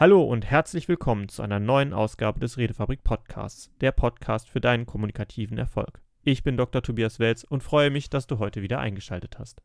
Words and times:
Hallo 0.00 0.22
und 0.22 0.48
herzlich 0.48 0.86
willkommen 0.86 1.28
zu 1.28 1.42
einer 1.42 1.58
neuen 1.58 1.92
Ausgabe 1.92 2.38
des 2.38 2.56
Redefabrik 2.56 3.02
Podcasts, 3.02 3.72
der 3.80 3.90
Podcast 3.90 4.48
für 4.48 4.60
deinen 4.60 4.86
kommunikativen 4.86 5.58
Erfolg. 5.58 6.00
Ich 6.22 6.44
bin 6.44 6.56
Dr. 6.56 6.82
Tobias 6.84 7.18
Welz 7.18 7.42
und 7.42 7.64
freue 7.64 7.90
mich, 7.90 8.08
dass 8.08 8.28
du 8.28 8.38
heute 8.38 8.62
wieder 8.62 8.78
eingeschaltet 8.78 9.40
hast. 9.40 9.60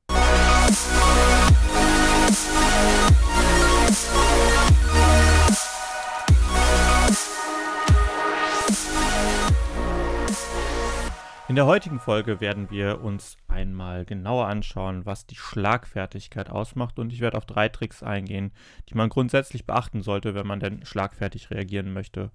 In 11.54 11.58
der 11.58 11.68
heutigen 11.68 12.00
Folge 12.00 12.42
werden 12.42 12.72
wir 12.72 13.04
uns 13.04 13.38
einmal 13.48 14.06
genauer 14.06 14.48
anschauen, 14.48 15.06
was 15.06 15.28
die 15.28 15.36
Schlagfertigkeit 15.36 16.50
ausmacht 16.50 16.98
und 16.98 17.14
ich 17.14 17.20
werde 17.20 17.38
auf 17.38 17.46
drei 17.46 17.70
Tricks 17.70 18.02
eingehen, 18.02 18.52
die 18.90 18.96
man 18.96 19.08
grundsätzlich 19.08 19.68
beachten 19.68 20.02
sollte, 20.02 20.34
wenn 20.34 20.48
man 20.48 20.60
denn 20.60 20.84
schlagfertig 20.84 21.52
reagieren 21.52 21.94
möchte 21.94 22.32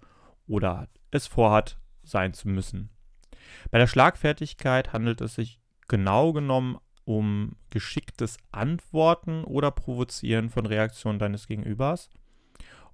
oder 0.47 0.87
es 1.11 1.27
vorhat, 1.27 1.81
sein 2.05 2.33
zu 2.33 2.47
müssen. 2.47 2.91
Bei 3.73 3.79
der 3.79 3.89
Schlagfertigkeit 3.89 4.93
handelt 4.93 5.21
es 5.21 5.35
sich 5.35 5.59
genau 5.89 6.33
genommen 6.33 6.79
um 7.05 7.57
geschicktes 7.71 8.37
Antworten 8.53 9.43
oder 9.43 9.73
Provozieren 9.73 10.49
von 10.49 10.65
Reaktionen 10.65 11.19
deines 11.19 11.49
Gegenübers. 11.49 12.09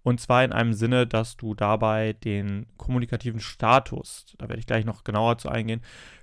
Und 0.05 0.21
zwar 0.21 0.45
in 0.45 0.53
einem 0.53 0.75
Sinne, 0.75 1.07
dass 1.07 1.39
du 1.39 1.55
dabei 1.55 2.13
den 2.13 2.67
kommunikativen 2.77 3.41
Status, 3.41 4.27
da 4.37 4.49
werde 4.49 4.61
ich 4.61 4.67
gleich 4.67 4.85
noch 4.85 5.03
genauer 5.03 5.39
zu 5.39 5.49
eingehen, 5.49 5.81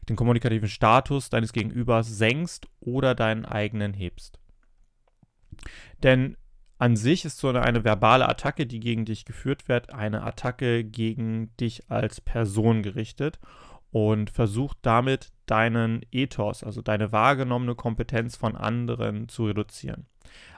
den 0.07 0.15
kommunikativen 0.15 0.69
Status 0.69 1.31
deines 1.31 1.51
Gegenübers 1.51 2.07
senkst 2.07 2.67
oder 2.79 3.15
deinen 3.15 3.43
eigenen 3.43 3.95
hebst. 3.95 4.39
Denn 6.03 6.37
an 6.77 6.95
sich 6.95 7.25
ist 7.25 7.39
so 7.39 7.49
eine, 7.49 7.63
eine, 7.63 7.83
verbale 7.83 8.29
Attacke, 8.29 8.67
die 8.67 8.79
gegen 8.79 9.05
dich 9.05 9.25
geführt 9.25 9.67
wird, 9.67 9.91
eine 9.91 10.21
Attacke 10.23 10.83
gegen 10.83 11.55
dich 11.57 11.89
als 11.89 12.21
Person 12.21 12.83
gerichtet 12.83 13.39
und 13.89 14.29
versucht 14.29 14.77
damit 14.83 15.31
deinen 15.47 16.05
Ethos, 16.11 16.63
also 16.63 16.83
deine 16.83 17.11
wahrgenommene 17.11 17.73
Kompetenz 17.73 18.37
von 18.37 18.55
anderen 18.55 19.27
zu 19.27 19.47
reduzieren. 19.47 20.05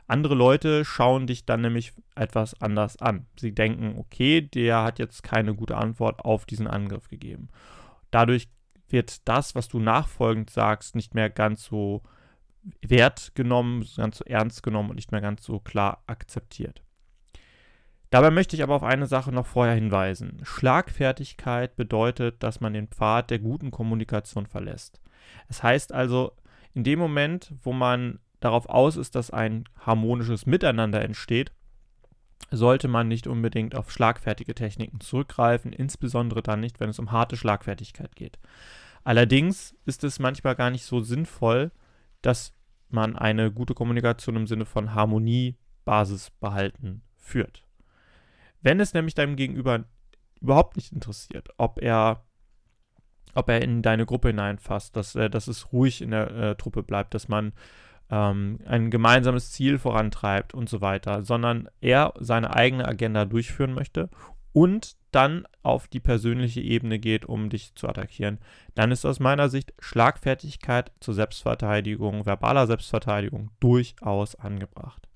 Andere 0.08 0.36
Leute 0.36 0.84
schauen 0.86 1.28
dich 1.28 1.46
dann 1.46 1.62
nämlich 1.62 1.94
etwas 2.16 2.60
anders 2.62 2.98
an. 3.02 3.26
Sie 3.40 3.54
denken, 3.54 3.96
okay, 3.98 4.42
der 4.42 4.84
hat 4.84 5.00
jetzt 5.00 5.24
keine 5.24 5.56
gute 5.56 5.78
Antwort 5.78 6.20
auf 6.20 6.46
diesen 6.46 6.68
Angriff 6.68 7.08
gegeben. 7.10 7.50
Dadurch 8.12 8.50
wird 8.90 9.28
das, 9.28 9.56
was 9.56 9.70
du 9.70 9.80
nachfolgend 9.80 10.50
sagst, 10.50 10.96
nicht 10.96 11.16
mehr 11.16 11.30
ganz 11.30 11.64
so 11.66 12.04
wert 12.82 13.32
genommen, 13.36 13.88
ganz 13.96 14.18
so 14.18 14.26
ernst 14.26 14.64
genommen 14.64 14.90
und 14.90 14.96
nicht 14.98 15.12
mehr 15.12 15.22
ganz 15.22 15.44
so 15.44 15.60
klar 15.60 16.04
akzeptiert. 16.08 16.84
Dabei 18.10 18.30
möchte 18.30 18.56
ich 18.56 18.62
aber 18.62 18.76
auf 18.76 18.84
eine 18.84 19.08
Sache 19.08 19.32
noch 19.32 19.48
vorher 19.48 19.74
hinweisen. 19.74 20.40
Schlagfertigkeit 20.44 21.76
bedeutet, 21.76 22.44
dass 22.44 22.62
man 22.62 22.74
den 22.74 22.88
Pfad 22.88 23.32
der 23.32 23.40
guten 23.40 23.72
Kommunikation 23.72 24.46
verlässt. 24.46 25.02
Es 25.50 25.64
heißt 25.64 25.92
also, 25.92 26.34
in 26.76 26.84
dem 26.84 27.00
Moment, 27.00 27.54
wo 27.64 27.74
man 27.74 28.20
darauf 28.44 28.68
aus 28.68 28.98
ist, 28.98 29.16
dass 29.16 29.32
ein 29.32 29.66
harmonisches 29.80 30.46
Miteinander 30.46 31.02
entsteht, 31.02 31.52
sollte 32.52 32.88
man 32.88 33.08
nicht 33.08 33.28
unbedingt 33.28 33.76
auf 33.76 33.92
schlagfertige 33.92 34.54
Techniken 34.54 35.00
zurückgreifen, 35.00 35.74
insbesondere 35.74 36.44
dann 36.44 36.60
nicht, 36.60 36.80
wenn 36.80 36.90
es 36.90 37.00
um 37.00 37.12
harte 37.12 37.38
Schlagfertigkeit 37.38 38.16
geht. 38.16 38.38
Allerdings 39.04 39.76
ist 39.86 40.04
es 40.04 40.20
manchmal 40.20 40.56
gar 40.56 40.70
nicht 40.70 40.86
so 40.86 41.02
sinnvoll, 41.02 41.72
dass 42.22 42.54
man 42.90 43.16
eine 43.16 43.52
gute 43.52 43.74
Kommunikation 43.74 44.36
im 44.36 44.48
Sinne 44.48 44.66
von 44.66 44.94
Harmonie, 44.94 45.58
Basisbehalten 45.86 47.02
führt. 47.18 47.66
Wenn 48.62 48.80
es 48.80 48.94
nämlich 48.94 49.16
deinem 49.16 49.36
Gegenüber 49.36 49.84
überhaupt 50.40 50.78
nicht 50.78 50.94
interessiert, 50.94 51.50
ob 51.58 51.82
er, 51.82 52.24
ob 53.34 53.50
er 53.50 53.62
in 53.62 53.82
deine 53.82 54.06
Gruppe 54.06 54.30
hineinfasst, 54.30 54.96
dass, 54.96 55.14
dass 55.14 55.48
es 55.48 55.74
ruhig 55.74 56.02
in 56.02 56.12
der 56.12 56.32
äh, 56.32 56.56
Truppe 56.56 56.84
bleibt, 56.84 57.14
dass 57.14 57.28
man 57.28 57.52
ähm, 58.14 58.60
ein 58.66 58.92
gemeinsames 58.92 59.52
Ziel 59.52 59.80
vorantreibt 59.80 60.54
und 60.54 60.70
so 60.70 60.82
weiter, 60.82 61.24
sondern 61.24 61.68
er 61.82 62.14
seine 62.20 62.56
eigene 62.56 62.88
Agenda 62.88 63.26
durchführen 63.26 63.74
möchte 63.74 64.10
und 64.52 64.96
dann 65.12 65.48
auf 65.64 65.88
die 65.88 66.00
persönliche 66.00 66.62
Ebene 66.62 67.00
geht, 67.00 67.26
um 67.26 67.50
dich 67.50 67.74
zu 67.74 67.90
attackieren, 67.90 68.40
dann 68.76 68.92
ist 68.92 69.06
aus 69.06 69.20
meiner 69.20 69.50
Sicht 69.50 69.74
Schlagfertigkeit 69.80 70.92
zur 71.00 71.16
Selbstverteidigung, 71.16 72.26
verbaler 72.26 72.68
Selbstverteidigung 72.68 73.50
durchaus 73.60 74.36
angebracht. 74.36 75.08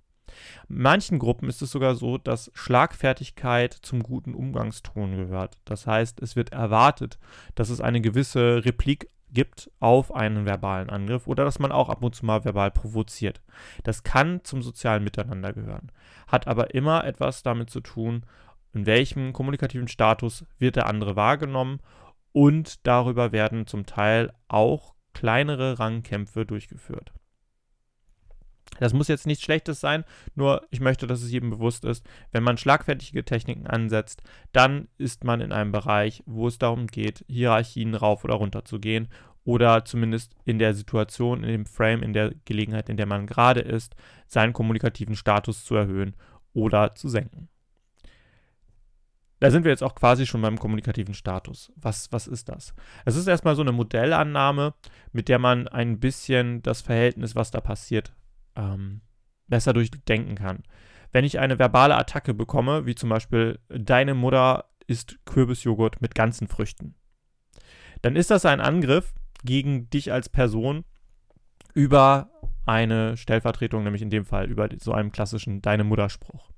Manchen 0.67 1.19
Gruppen 1.19 1.49
ist 1.49 1.61
es 1.61 1.71
sogar 1.71 1.95
so, 1.95 2.17
dass 2.17 2.51
Schlagfertigkeit 2.53 3.73
zum 3.73 4.03
guten 4.03 4.33
Umgangston 4.33 5.15
gehört. 5.15 5.57
Das 5.65 5.87
heißt, 5.87 6.21
es 6.21 6.35
wird 6.35 6.51
erwartet, 6.51 7.17
dass 7.55 7.69
es 7.69 7.81
eine 7.81 8.01
gewisse 8.01 8.65
Replik 8.65 9.09
gibt 9.29 9.69
auf 9.79 10.13
einen 10.13 10.45
verbalen 10.45 10.89
Angriff 10.89 11.27
oder 11.27 11.43
dass 11.43 11.59
man 11.59 11.71
auch 11.71 11.89
ab 11.89 12.03
und 12.03 12.15
zu 12.15 12.25
mal 12.25 12.45
verbal 12.45 12.71
provoziert. 12.71 13.41
Das 13.83 14.03
kann 14.03 14.43
zum 14.43 14.61
sozialen 14.61 15.03
Miteinander 15.03 15.53
gehören, 15.53 15.91
hat 16.27 16.47
aber 16.47 16.73
immer 16.73 17.05
etwas 17.05 17.43
damit 17.43 17.69
zu 17.69 17.81
tun, 17.81 18.25
in 18.73 18.85
welchem 18.85 19.33
kommunikativen 19.33 19.87
Status 19.87 20.45
wird 20.59 20.75
der 20.75 20.87
andere 20.87 21.15
wahrgenommen 21.15 21.79
und 22.31 22.85
darüber 22.85 23.31
werden 23.31 23.67
zum 23.67 23.85
Teil 23.85 24.31
auch 24.47 24.93
kleinere 25.13 25.79
Rangkämpfe 25.79 26.45
durchgeführt. 26.45 27.11
Das 28.79 28.93
muss 28.93 29.07
jetzt 29.07 29.25
nichts 29.27 29.43
Schlechtes 29.43 29.79
sein, 29.79 30.03
nur 30.35 30.67
ich 30.69 30.79
möchte, 30.79 31.07
dass 31.07 31.21
es 31.21 31.31
jedem 31.31 31.49
bewusst 31.49 31.85
ist, 31.85 32.05
wenn 32.31 32.43
man 32.43 32.57
schlagfertige 32.57 33.25
Techniken 33.25 33.67
ansetzt, 33.67 34.21
dann 34.51 34.87
ist 34.97 35.23
man 35.23 35.41
in 35.41 35.51
einem 35.51 35.71
Bereich, 35.71 36.23
wo 36.25 36.47
es 36.47 36.57
darum 36.59 36.87
geht, 36.87 37.25
Hierarchien 37.27 37.95
rauf 37.95 38.23
oder 38.23 38.35
runter 38.35 38.65
zu 38.65 38.79
gehen 38.79 39.07
oder 39.43 39.85
zumindest 39.85 40.35
in 40.43 40.59
der 40.59 40.73
Situation, 40.73 41.43
in 41.43 41.49
dem 41.49 41.65
Frame, 41.65 42.03
in 42.03 42.13
der 42.13 42.33
Gelegenheit, 42.45 42.89
in 42.89 42.97
der 42.97 43.05
man 43.05 43.27
gerade 43.27 43.61
ist, 43.61 43.95
seinen 44.27 44.53
kommunikativen 44.53 45.15
Status 45.15 45.63
zu 45.63 45.75
erhöhen 45.75 46.15
oder 46.53 46.95
zu 46.95 47.07
senken. 47.07 47.47
Da 49.39 49.51
sind 49.51 49.63
wir 49.63 49.71
jetzt 49.71 49.83
auch 49.83 49.95
quasi 49.95 50.25
schon 50.25 50.41
beim 50.41 50.57
kommunikativen 50.57 51.13
Status. 51.13 51.71
Was, 51.75 52.11
was 52.11 52.27
ist 52.27 52.49
das? 52.49 52.73
Es 53.05 53.15
ist 53.15 53.27
erstmal 53.27 53.55
so 53.55 53.61
eine 53.61 53.71
Modellannahme, 53.71 54.73
mit 55.11 55.29
der 55.29 55.37
man 55.39 55.67
ein 55.67 55.99
bisschen 55.99 56.63
das 56.63 56.81
Verhältnis, 56.81 57.35
was 57.35 57.51
da 57.51 57.61
passiert, 57.61 58.13
ähm, 58.57 59.01
besser 59.47 59.71
durchdenken 59.71 60.35
kann. 60.35 60.63
Wenn 61.11 61.23
ich 61.23 61.39
eine 61.39 61.57
verbale 61.57 61.95
Attacke 61.95 62.33
bekomme, 62.33 62.85
wie 62.85 62.95
zum 62.95 63.09
Beispiel 63.09 63.59
deine 63.69 64.13
Mutter 64.13 64.65
isst 64.87 65.19
Kürbisjoghurt 65.25 66.01
mit 66.01 66.15
ganzen 66.15 66.47
Früchten, 66.47 66.95
dann 68.01 68.15
ist 68.15 68.31
das 68.31 68.45
ein 68.45 68.59
Angriff 68.59 69.13
gegen 69.43 69.89
dich 69.89 70.11
als 70.11 70.29
Person 70.29 70.83
über 71.73 72.29
eine 72.65 73.15
Stellvertretung, 73.15 73.83
nämlich 73.83 74.01
in 74.01 74.09
dem 74.09 74.25
Fall 74.25 74.49
über 74.49 74.67
so 74.79 74.91
einen 74.91 75.11
klassischen 75.11 75.61
Deine 75.61 75.83
Mutterspruch. 75.83 76.51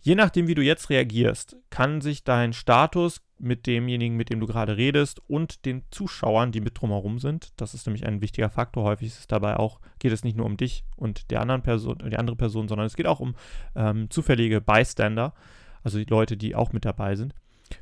Je 0.00 0.14
nachdem, 0.14 0.46
wie 0.46 0.54
du 0.54 0.62
jetzt 0.62 0.90
reagierst, 0.90 1.56
kann 1.70 2.00
sich 2.00 2.24
dein 2.24 2.52
Status 2.52 3.20
mit 3.38 3.66
demjenigen, 3.66 4.16
mit 4.16 4.30
dem 4.30 4.40
du 4.40 4.46
gerade 4.46 4.76
redest 4.76 5.20
und 5.28 5.64
den 5.64 5.82
Zuschauern, 5.90 6.52
die 6.52 6.60
mit 6.60 6.80
drumherum 6.80 7.18
sind, 7.18 7.52
das 7.56 7.74
ist 7.74 7.86
nämlich 7.86 8.06
ein 8.06 8.20
wichtiger 8.20 8.50
Faktor. 8.50 8.84
Häufig 8.84 9.08
ist 9.08 9.20
es 9.20 9.26
dabei 9.26 9.56
auch, 9.56 9.80
geht 9.98 10.12
es 10.12 10.24
nicht 10.24 10.36
nur 10.36 10.46
um 10.46 10.56
dich 10.56 10.84
und 10.96 11.30
der 11.30 11.40
anderen 11.40 11.62
Person, 11.62 11.98
die 12.10 12.16
andere 12.16 12.36
Person, 12.36 12.68
sondern 12.68 12.86
es 12.86 12.96
geht 12.96 13.06
auch 13.06 13.20
um 13.20 13.34
ähm, 13.74 14.10
zufällige 14.10 14.60
Bystander, 14.60 15.34
also 15.82 15.98
die 15.98 16.04
Leute, 16.04 16.36
die 16.36 16.54
auch 16.54 16.72
mit 16.72 16.84
dabei 16.84 17.16
sind. 17.16 17.34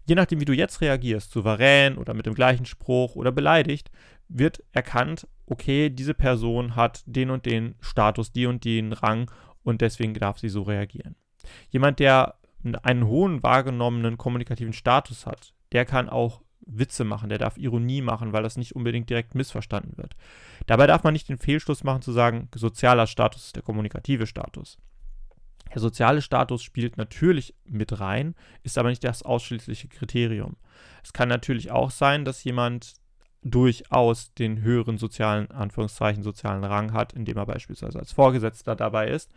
Je 0.06 0.14
nachdem, 0.14 0.40
wie 0.40 0.46
du 0.46 0.52
jetzt 0.52 0.80
reagierst, 0.80 1.30
souverän 1.30 1.96
oder 1.96 2.12
mit 2.12 2.26
dem 2.26 2.34
gleichen 2.34 2.66
Spruch 2.66 3.14
oder 3.14 3.30
beleidigt, 3.30 3.90
wird 4.28 4.62
erkannt, 4.72 5.28
okay, 5.46 5.90
diese 5.90 6.14
Person 6.14 6.74
hat 6.74 7.02
den 7.06 7.30
und 7.30 7.46
den 7.46 7.76
Status, 7.80 8.32
die 8.32 8.46
und 8.46 8.64
den 8.64 8.92
Rang 8.92 9.30
und 9.62 9.80
deswegen 9.80 10.14
darf 10.14 10.38
sie 10.38 10.48
so 10.48 10.62
reagieren. 10.62 11.14
Jemand, 11.70 11.98
der 11.98 12.36
einen 12.82 13.06
hohen 13.06 13.42
wahrgenommenen 13.42 14.18
kommunikativen 14.18 14.72
Status 14.72 15.26
hat, 15.26 15.52
der 15.72 15.84
kann 15.84 16.08
auch 16.08 16.42
Witze 16.66 17.04
machen, 17.04 17.28
der 17.28 17.38
darf 17.38 17.58
Ironie 17.58 18.02
machen, 18.02 18.32
weil 18.32 18.42
das 18.42 18.56
nicht 18.56 18.74
unbedingt 18.74 19.08
direkt 19.08 19.34
missverstanden 19.34 19.96
wird. 19.96 20.16
Dabei 20.66 20.86
darf 20.86 21.04
man 21.04 21.12
nicht 21.12 21.28
den 21.28 21.38
Fehlschluss 21.38 21.84
machen 21.84 22.02
zu 22.02 22.12
sagen, 22.12 22.48
sozialer 22.54 23.06
Status 23.06 23.46
ist 23.46 23.56
der 23.56 23.62
kommunikative 23.62 24.26
Status. 24.26 24.78
Der 25.72 25.80
soziale 25.80 26.22
Status 26.22 26.62
spielt 26.62 26.96
natürlich 26.96 27.54
mit 27.64 28.00
rein, 28.00 28.34
ist 28.62 28.78
aber 28.78 28.88
nicht 28.88 29.04
das 29.04 29.22
ausschließliche 29.22 29.88
Kriterium. 29.88 30.56
Es 31.02 31.12
kann 31.12 31.28
natürlich 31.28 31.70
auch 31.70 31.90
sein, 31.90 32.24
dass 32.24 32.44
jemand 32.44 32.94
durchaus 33.42 34.34
den 34.34 34.62
höheren 34.62 34.98
sozialen, 34.98 35.50
Anführungszeichen, 35.50 36.22
sozialen 36.22 36.64
Rang 36.64 36.92
hat, 36.92 37.12
indem 37.12 37.36
er 37.36 37.46
beispielsweise 37.46 37.98
als 37.98 38.12
Vorgesetzter 38.12 38.74
dabei 38.74 39.08
ist, 39.08 39.30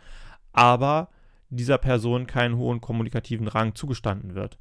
aber 0.52 1.10
dieser 1.50 1.78
Person 1.78 2.26
keinen 2.26 2.56
hohen 2.56 2.80
kommunikativen 2.80 3.48
Rang 3.48 3.74
zugestanden 3.74 4.34
wird. 4.34 4.58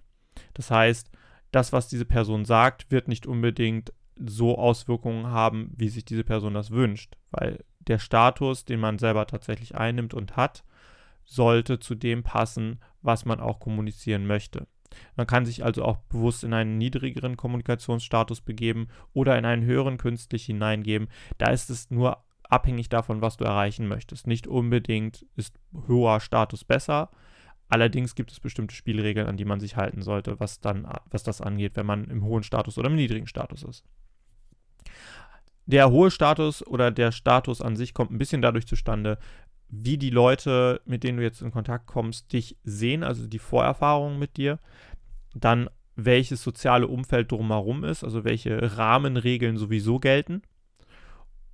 Das 0.54 0.72
heißt, 0.72 1.10
das, 1.52 1.74
was 1.74 1.88
diese 1.88 2.06
Person 2.06 2.46
sagt, 2.46 2.92
wird 2.92 3.08
nicht 3.08 3.26
unbedingt 3.26 3.94
so 4.16 4.58
Auswirkungen 4.58 5.28
haben, 5.28 5.72
wie 5.76 5.90
sich 5.90 6.06
diese 6.06 6.24
Person 6.24 6.54
das 6.54 6.72
wünscht, 6.72 7.16
weil 7.32 7.64
der 7.80 8.00
Status, 8.00 8.66
den 8.66 8.80
man 8.80 9.00
selber 9.00 9.26
tatsächlich 9.26 9.76
einnimmt 9.76 10.14
und 10.14 10.36
hat, 10.36 10.64
sollte 11.24 11.80
zu 11.80 11.96
dem 11.96 12.24
passen, 12.24 12.80
was 13.02 13.26
man 13.26 13.40
auch 13.40 13.60
kommunizieren 13.60 14.28
möchte. 14.28 14.68
Man 15.16 15.28
kann 15.28 15.46
sich 15.46 15.64
also 15.64 15.84
auch 15.86 15.98
bewusst 15.98 16.44
in 16.44 16.54
einen 16.54 16.78
niedrigeren 16.78 17.38
Kommunikationsstatus 17.38 18.42
begeben 18.42 18.88
oder 19.14 19.38
in 19.38 19.46
einen 19.46 19.64
höheren 19.64 19.98
künstlich 19.98 20.46
hineingeben. 20.46 21.08
Da 21.38 21.52
ist 21.52 21.70
es 21.70 21.92
nur 21.92 22.24
abhängig 22.50 22.90
davon, 22.90 23.22
was 23.22 23.38
du 23.38 23.46
erreichen 23.46 23.88
möchtest. 23.88 24.28
Nicht 24.28 24.48
unbedingt 24.48 25.26
ist 25.36 25.56
hoher 25.88 26.20
Status 26.20 26.66
besser. 26.66 27.10
Allerdings 27.70 28.16
gibt 28.16 28.32
es 28.32 28.40
bestimmte 28.40 28.76
Spielregeln, 28.76 29.28
an 29.28 29.38
die 29.38 29.46
man 29.46 29.60
sich 29.60 29.78
halten 29.78 30.02
sollte, 30.02 30.40
was 30.40 30.60
dann, 30.60 30.88
was 31.12 31.24
das 31.24 31.40
angeht, 31.40 31.76
wenn 31.76 31.86
man 31.86 32.06
im 32.06 32.26
hohen 32.26 32.44
Status 32.44 32.78
oder 32.80 32.90
im 32.90 32.96
niedrigen 32.96 33.28
Status 33.28 33.64
ist. 33.64 33.86
Der 35.68 35.92
hohe 35.92 36.10
Status 36.10 36.66
oder 36.66 36.90
der 36.90 37.12
Status 37.12 37.62
an 37.62 37.76
sich 37.76 37.94
kommt 37.94 38.10
ein 38.12 38.18
bisschen 38.18 38.42
dadurch 38.42 38.66
zustande, 38.66 39.20
wie 39.68 40.00
die 40.00 40.10
Leute, 40.10 40.82
mit 40.86 41.04
denen 41.04 41.20
du 41.20 41.24
jetzt 41.24 41.44
in 41.44 41.52
Kontakt 41.52 41.86
kommst, 41.86 42.34
dich 42.34 42.58
sehen, 42.64 43.04
also 43.04 43.28
die 43.28 43.38
Vorerfahrungen 43.38 44.18
mit 44.18 44.38
dir, 44.38 44.58
dann 45.36 45.70
welches 45.96 46.42
soziale 46.42 46.88
Umfeld 46.88 47.32
drumherum 47.32 47.84
ist, 47.84 48.04
also 48.04 48.24
welche 48.24 48.78
Rahmenregeln 48.78 49.58
sowieso 49.58 50.00
gelten 50.00 50.42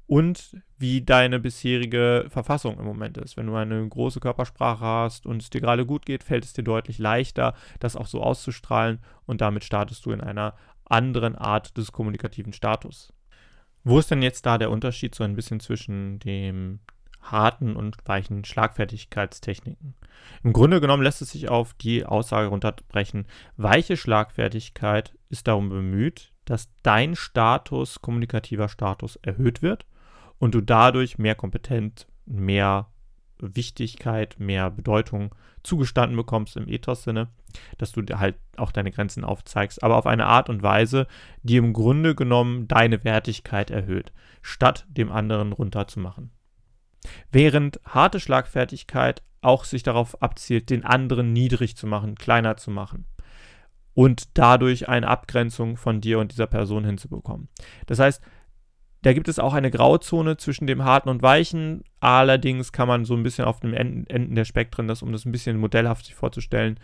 und 0.07 0.57
wie 0.77 1.01
deine 1.01 1.39
bisherige 1.39 2.25
Verfassung 2.29 2.77
im 2.79 2.85
Moment 2.85 3.17
ist. 3.17 3.37
Wenn 3.37 3.47
du 3.47 3.55
eine 3.55 3.87
große 3.87 4.19
Körpersprache 4.19 4.83
hast 4.83 5.25
und 5.25 5.41
es 5.41 5.49
dir 5.49 5.61
gerade 5.61 5.85
gut 5.85 6.05
geht, 6.05 6.23
fällt 6.23 6.45
es 6.45 6.53
dir 6.53 6.63
deutlich 6.63 6.99
leichter, 6.99 7.55
das 7.79 7.95
auch 7.95 8.07
so 8.07 8.21
auszustrahlen 8.21 8.99
und 9.25 9.41
damit 9.41 9.63
startest 9.63 10.05
du 10.05 10.11
in 10.11 10.21
einer 10.21 10.55
anderen 10.85 11.35
Art 11.35 11.77
des 11.77 11.91
kommunikativen 11.91 12.53
Status. 12.53 13.11
Wo 13.83 13.99
ist 13.99 14.11
denn 14.11 14.21
jetzt 14.21 14.45
da 14.45 14.57
der 14.57 14.71
Unterschied 14.71 15.15
so 15.15 15.23
ein 15.23 15.35
bisschen 15.35 15.59
zwischen 15.59 16.19
dem 16.19 16.79
harten 17.31 17.75
und 17.75 17.97
weichen 18.05 18.45
Schlagfertigkeitstechniken. 18.45 19.95
Im 20.43 20.53
Grunde 20.53 20.79
genommen 20.79 21.03
lässt 21.03 21.21
es 21.21 21.31
sich 21.31 21.49
auf 21.49 21.73
die 21.73 22.05
Aussage 22.05 22.47
runterbrechen, 22.47 23.25
weiche 23.57 23.97
Schlagfertigkeit 23.97 25.13
ist 25.29 25.47
darum 25.47 25.69
bemüht, 25.69 26.33
dass 26.45 26.69
dein 26.83 27.15
Status, 27.15 28.01
kommunikativer 28.01 28.69
Status 28.69 29.15
erhöht 29.17 29.61
wird 29.61 29.85
und 30.39 30.55
du 30.55 30.61
dadurch 30.61 31.17
mehr 31.17 31.35
Kompetenz, 31.35 32.07
mehr 32.25 32.87
Wichtigkeit, 33.39 34.35
mehr 34.39 34.71
Bedeutung 34.71 35.33
zugestanden 35.63 36.15
bekommst 36.15 36.55
im 36.57 36.67
Ethos-Sinne, 36.67 37.29
dass 37.77 37.91
du 37.91 38.03
halt 38.17 38.35
auch 38.57 38.71
deine 38.71 38.91
Grenzen 38.91 39.23
aufzeigst, 39.23 39.83
aber 39.83 39.97
auf 39.97 40.05
eine 40.05 40.25
Art 40.25 40.49
und 40.49 40.63
Weise, 40.63 41.07
die 41.43 41.57
im 41.57 41.73
Grunde 41.73 42.15
genommen 42.15 42.67
deine 42.67 43.03
Wertigkeit 43.03 43.71
erhöht, 43.71 44.13
statt 44.41 44.85
dem 44.89 45.11
anderen 45.11 45.53
runterzumachen. 45.53 46.31
Während 47.31 47.79
harte 47.85 48.19
Schlagfertigkeit 48.19 49.21
auch 49.41 49.63
sich 49.63 49.83
darauf 49.83 50.21
abzielt, 50.21 50.69
den 50.69 50.85
anderen 50.85 51.33
niedrig 51.33 51.75
zu 51.77 51.87
machen, 51.87 52.15
kleiner 52.15 52.57
zu 52.57 52.71
machen 52.71 53.05
und 53.93 54.37
dadurch 54.37 54.89
eine 54.89 55.07
Abgrenzung 55.07 55.77
von 55.77 56.01
dir 56.01 56.19
und 56.19 56.31
dieser 56.31 56.47
Person 56.47 56.83
hinzubekommen. 56.83 57.47
Das 57.85 57.99
heißt, 57.99 58.21
da 59.05 59.13
gibt 59.13 59.27
es 59.27 59.37
auch 59.37 59.53
eine 59.53 59.69
Grauzone 59.69 60.35
zwischen 60.37 60.65
dem 60.65 60.83
harten 60.83 61.09
und 61.09 61.21
weichen. 61.21 61.83
Allerdings 61.99 62.71
kann 62.71 62.87
man 62.87 63.05
so 63.05 63.13
ein 63.13 63.21
bisschen 63.21 63.45
auf 63.45 63.59
den 63.59 63.75
Enden 63.75 64.33
der 64.33 64.45
Spektren, 64.45 64.87
das 64.87 65.03
um 65.03 65.11
das 65.11 65.25
ein 65.25 65.31
bisschen 65.31 65.57
modellhaft 65.57 66.07
sich 66.07 66.15
vorzustellen, 66.15 66.79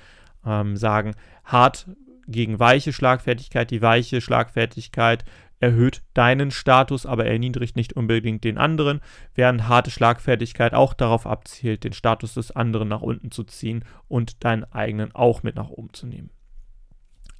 ähm, 0.45 0.77
sagen, 0.77 1.15
hart 1.45 1.87
gegen 2.27 2.59
weiche 2.59 2.93
Schlagfertigkeit. 2.93 3.71
Die 3.71 3.81
weiche 3.81 4.21
Schlagfertigkeit 4.21 5.25
erhöht 5.59 6.03
deinen 6.13 6.51
Status, 6.51 7.07
aber 7.07 7.25
erniedrigt 7.25 7.75
nicht 7.75 7.93
unbedingt 7.93 8.43
den 8.43 8.59
anderen, 8.59 9.01
während 9.33 9.67
harte 9.67 9.89
Schlagfertigkeit 9.89 10.75
auch 10.75 10.93
darauf 10.93 11.25
abzielt, 11.25 11.83
den 11.83 11.93
Status 11.93 12.35
des 12.35 12.51
anderen 12.51 12.87
nach 12.87 13.01
unten 13.01 13.31
zu 13.31 13.43
ziehen 13.45 13.83
und 14.07 14.43
deinen 14.43 14.65
eigenen 14.65 15.15
auch 15.15 15.41
mit 15.41 15.55
nach 15.55 15.69
oben 15.69 15.91
zu 15.93 16.05
nehmen. 16.05 16.29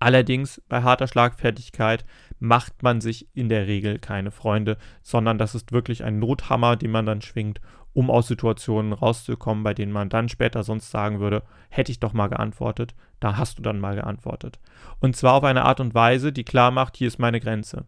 Allerdings 0.02 0.60
bei 0.68 0.82
harter 0.82 1.08
Schlagfertigkeit 1.08 2.06
macht 2.40 2.82
man 2.82 3.02
sich 3.02 3.28
in 3.36 3.50
der 3.50 3.68
Regel 3.68 4.00
keine 4.00 4.32
Freunde, 4.32 4.78
sondern 5.04 5.38
das 5.38 5.54
ist 5.54 5.72
wirklich 5.72 6.04
ein 6.04 6.18
Nothammer, 6.18 6.76
den 6.76 6.90
man 6.90 7.06
dann 7.06 7.22
schwingt, 7.22 7.62
um 7.94 8.10
aus 8.10 8.28
Situationen 8.28 8.94
rauszukommen, 8.94 9.64
bei 9.64 9.76
denen 9.76 9.92
man 9.92 10.10
dann 10.10 10.28
später 10.28 10.64
sonst 10.64 10.90
sagen 10.90 11.20
würde, 11.20 11.44
hätte 11.70 11.92
ich 11.92 12.00
doch 12.00 12.14
mal 12.14 12.30
geantwortet, 12.30 12.96
da 13.20 13.38
hast 13.38 13.60
du 13.60 13.62
dann 13.62 13.80
mal 13.80 13.94
geantwortet. 13.94 14.60
Und 15.02 15.16
zwar 15.16 15.34
auf 15.34 15.44
eine 15.44 15.66
Art 15.66 15.80
und 15.80 15.94
Weise, 15.94 16.34
die 16.34 16.46
klar 16.46 16.72
macht, 16.72 16.98
hier 16.98 17.08
ist 17.08 17.20
meine 17.20 17.40
Grenze. 17.40 17.86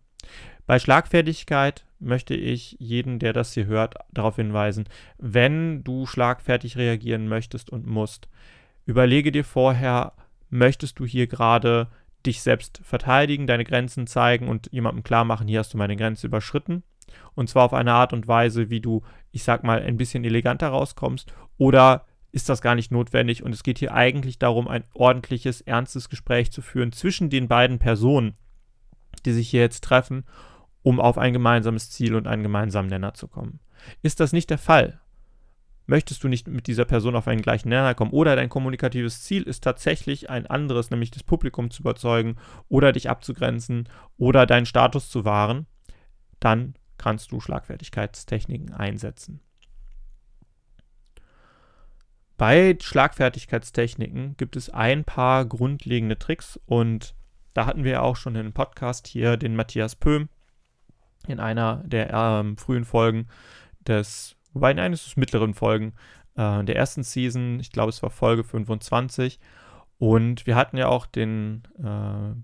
Bei 0.68 0.77
Schlagfertigkeit 0.77 1.83
möchte 2.00 2.36
ich 2.36 2.77
jeden, 2.80 3.18
der 3.18 3.33
das 3.33 3.56
hier 3.56 3.65
hört, 3.65 3.95
darauf 4.12 4.36
hinweisen, 4.36 4.86
wenn 5.18 5.83
du 5.83 6.06
schlagfertig 6.06 6.77
reagieren 6.77 7.27
möchtest 7.27 7.71
und 7.71 7.88
musst, 7.88 8.27
überlege 8.86 9.31
dir 9.31 9.44
vorher, 9.44 10.13
möchtest 10.51 11.00
du 11.00 11.06
hier 11.06 11.25
gerade 11.25 11.88
dich 12.25 12.42
selbst 12.42 12.81
verteidigen, 12.84 13.48
deine 13.48 13.64
Grenzen 13.64 14.08
zeigen 14.08 14.48
und 14.48 14.70
jemandem 14.72 15.04
klar 15.04 15.25
machen, 15.25 15.48
hier 15.48 15.60
hast 15.60 15.74
du 15.74 15.78
meine 15.78 15.96
Grenze 15.96 16.28
überschritten. 16.28 16.84
Und 17.36 17.50
zwar 17.50 17.66
auf 17.66 17.74
eine 17.74 17.94
Art 17.94 18.14
und 18.14 18.28
Weise, 18.28 18.70
wie 18.70 18.81
du, 18.81 19.04
ich 19.31 19.44
sag 19.44 19.64
mal, 19.64 19.81
ein 19.81 19.98
bisschen 19.98 20.24
eleganter 20.24 20.70
rauskommst. 20.70 21.34
Oder 21.58 22.06
ist 22.31 22.50
das 22.50 22.62
gar 22.62 22.75
nicht 22.75 22.92
notwendig 22.92 23.44
und 23.44 23.54
es 23.54 23.64
geht 23.64 23.80
hier 23.80 23.94
eigentlich 23.94 24.40
darum, 24.40 24.68
ein 24.68 24.86
ordentliches, 24.94 25.62
ernstes 25.62 26.10
Gespräch 26.10 26.52
zu 26.52 26.62
führen 26.62 26.92
zwischen 26.92 27.30
den 27.30 27.48
beiden 27.48 27.78
Personen, 27.78 28.36
die 29.25 29.34
sich 29.34 29.50
hier 29.50 29.62
jetzt 29.62 29.84
treffen 29.84 30.25
um 30.84 31.00
auf 31.00 31.18
ein 31.18 31.34
gemeinsames 31.34 31.90
Ziel 31.90 32.14
und 32.14 32.28
einen 32.28 32.44
gemeinsamen 32.44 32.90
Nenner 32.90 33.14
zu 33.14 33.28
kommen. 33.28 33.60
Ist 34.02 34.20
das 34.20 34.34
nicht 34.34 34.50
der 34.50 34.58
Fall? 34.58 35.00
Möchtest 35.85 36.24
du 36.24 36.30
nicht 36.30 36.47
mit 36.47 36.68
dieser 36.68 36.85
Person 36.85 37.15
auf 37.15 37.27
einen 37.27 37.41
gleichen 37.41 37.69
Nenner 37.69 37.94
kommen 37.94 38.12
oder 38.12 38.35
dein 38.35 38.50
kommunikatives 38.50 39.21
Ziel 39.24 39.44
ist 39.44 39.63
tatsächlich 39.63 40.30
ein 40.30 40.47
anderes, 40.47 40.91
nämlich 40.91 41.12
das 41.12 41.24
Publikum 41.24 41.71
zu 41.71 41.81
überzeugen 41.81 42.38
oder 42.69 42.94
dich 42.94 43.09
abzugrenzen 43.09 43.89
oder 44.18 44.45
deinen 44.45 44.65
Status 44.65 45.09
zu 45.09 45.25
wahren, 45.25 45.65
dann 46.39 46.75
kannst 46.97 47.31
du 47.31 47.41
Schlagfertigkeitstechniken 47.41 48.74
einsetzen. 48.74 49.41
Bei 52.38 52.77
Schlagfertigkeitstechniken 52.79 54.36
gibt 54.38 54.56
es 54.56 54.69
ein 54.69 55.03
paar 55.03 55.45
grundlegende 55.45 56.18
Tricks 56.18 56.59
und 56.65 57.13
da 57.53 57.65
hatten 57.65 57.83
wir 57.83 58.01
auch 58.01 58.15
schon 58.15 58.36
einen 58.36 58.53
Podcast 58.53 59.07
hier, 59.07 59.38
den 59.38 59.56
Matthias 59.56 59.95
Pöhm, 59.95 60.29
in 61.27 61.39
einer 61.39 61.83
der 61.86 62.12
ähm, 62.12 62.57
frühen 62.57 62.86
Folgen 62.86 63.27
des, 63.88 64.36
wobei 64.53 64.73
nein, 64.73 64.94
es 64.94 65.05
ist 65.07 65.17
mittleren 65.17 65.53
Folgen 65.53 65.94
äh, 66.35 66.63
der 66.63 66.75
ersten 66.75 67.03
Season, 67.03 67.59
ich 67.59 67.71
glaube 67.71 67.89
es 67.89 68.01
war 68.03 68.09
Folge 68.09 68.44
25 68.44 69.39
und 69.97 70.45
wir 70.45 70.55
hatten 70.55 70.77
ja 70.77 70.88
auch 70.88 71.05
den 71.05 71.63
äh, 71.77 72.36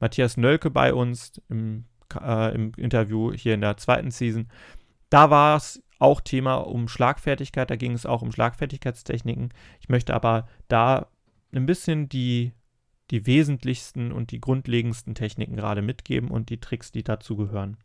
Matthias 0.00 0.36
Nölke 0.36 0.70
bei 0.70 0.92
uns 0.92 1.40
im, 1.48 1.84
äh, 2.20 2.54
im 2.54 2.72
Interview 2.76 3.32
hier 3.32 3.54
in 3.54 3.60
der 3.60 3.76
zweiten 3.76 4.10
Season. 4.10 4.48
Da 5.10 5.30
war 5.30 5.56
es 5.56 5.82
auch 5.98 6.20
Thema 6.20 6.56
um 6.56 6.88
Schlagfertigkeit, 6.88 7.70
da 7.70 7.76
ging 7.76 7.92
es 7.92 8.06
auch 8.06 8.22
um 8.22 8.32
Schlagfertigkeitstechniken. 8.32 9.54
Ich 9.80 9.88
möchte 9.88 10.14
aber 10.14 10.48
da 10.68 11.08
ein 11.54 11.66
bisschen 11.66 12.08
die, 12.08 12.52
die 13.10 13.26
wesentlichsten 13.26 14.10
und 14.10 14.32
die 14.32 14.40
grundlegendsten 14.40 15.14
Techniken 15.14 15.54
gerade 15.54 15.82
mitgeben 15.82 16.30
und 16.30 16.50
die 16.50 16.58
Tricks, 16.58 16.90
die 16.90 17.04
dazu 17.04 17.36
gehören. 17.36 17.76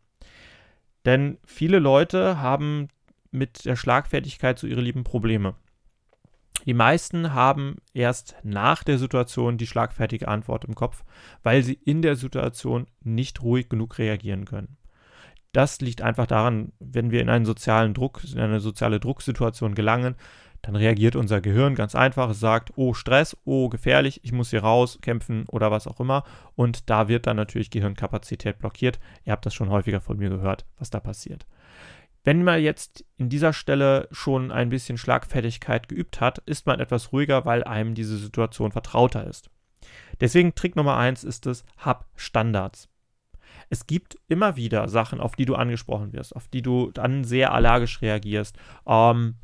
Denn 1.06 1.38
viele 1.46 1.80
Leute 1.80 2.40
haben 2.42 2.88
mit 3.32 3.66
der 3.66 3.76
Schlagfertigkeit 3.76 4.60
so 4.60 4.68
ihre 4.68 4.82
lieben 4.82 5.04
Probleme. 5.04 5.56
Die 6.66 6.74
meisten 6.74 7.34
haben 7.34 7.78
erst 7.94 8.36
nach 8.44 8.84
der 8.84 8.98
Situation 8.98 9.58
die 9.58 9.68
schlagfertige 9.68 10.28
Antwort 10.28 10.66
im 10.66 10.76
Kopf, 10.76 11.04
weil 11.44 11.64
sie 11.64 11.80
in 11.86 12.02
der 12.02 12.16
Situation 12.16 12.88
nicht 13.04 13.42
ruhig 13.42 13.70
genug 13.70 13.98
reagieren 14.00 14.46
können. 14.46 14.78
Das 15.54 15.80
liegt 15.80 16.02
einfach 16.02 16.28
daran, 16.28 16.74
wenn 16.80 17.10
wir 17.10 17.22
in 17.22 17.30
einen 17.30 17.46
sozialen 17.46 17.94
Druck, 17.94 18.22
in 18.24 18.40
eine 18.40 18.60
soziale 18.60 19.00
Drucksituation 19.00 19.76
gelangen, 19.76 20.16
dann 20.62 20.76
reagiert 20.76 21.16
unser 21.16 21.40
Gehirn 21.40 21.76
ganz 21.76 21.96
einfach, 21.96 22.30
es 22.30 22.40
sagt, 22.40 22.74
oh 22.76 22.94
Stress, 22.94 23.38
oh 23.46 23.70
gefährlich, 23.70 24.20
ich 24.24 24.34
muss 24.34 24.50
hier 24.50 24.64
raus, 24.64 25.00
kämpfen 25.02 25.46
oder 25.48 25.72
was 25.72 25.88
auch 25.88 26.00
immer. 26.00 26.24
Und 26.56 26.90
da 26.90 27.08
wird 27.08 27.28
dann 27.28 27.38
natürlich 27.38 27.70
Gehirnkapazität 27.70 28.60
blockiert. 28.60 29.00
Ihr 29.24 29.32
habt 29.32 29.46
das 29.46 29.54
schon 29.54 29.70
häufiger 29.70 30.02
von 30.02 30.18
mir 30.18 30.30
gehört, 30.30 30.66
was 30.78 30.90
da 30.90 31.00
passiert. 31.00 31.46
Wenn 32.28 32.44
man 32.44 32.62
jetzt 32.62 33.06
in 33.16 33.30
dieser 33.30 33.54
Stelle 33.54 34.10
schon 34.12 34.52
ein 34.52 34.68
bisschen 34.68 34.98
Schlagfertigkeit 34.98 35.88
geübt 35.88 36.20
hat, 36.20 36.40
ist 36.40 36.66
man 36.66 36.82
etwas 36.82 37.14
ruhiger, 37.14 37.46
weil 37.46 37.64
einem 37.64 37.94
diese 37.96 38.18
Situation 38.18 38.74
vertrauter 38.74 39.26
ist. 39.26 39.50
Deswegen 40.20 40.54
Trick 40.54 40.76
Nummer 40.76 40.98
eins 40.98 41.24
ist 41.24 41.46
es, 41.46 41.64
hab 41.78 42.06
Standards. 42.18 42.90
Es 43.70 43.88
gibt 43.88 44.18
immer 44.28 44.58
wieder 44.58 44.90
Sachen, 44.90 45.22
auf 45.22 45.38
die 45.38 45.46
du 45.46 45.56
angesprochen 45.56 46.12
wirst, 46.12 46.36
auf 46.36 46.50
die 46.50 46.62
du 46.62 46.92
dann 46.92 47.24
sehr 47.24 47.54
allergisch 47.54 48.02
reagierst. 48.02 48.58
Ähm, 48.86 49.36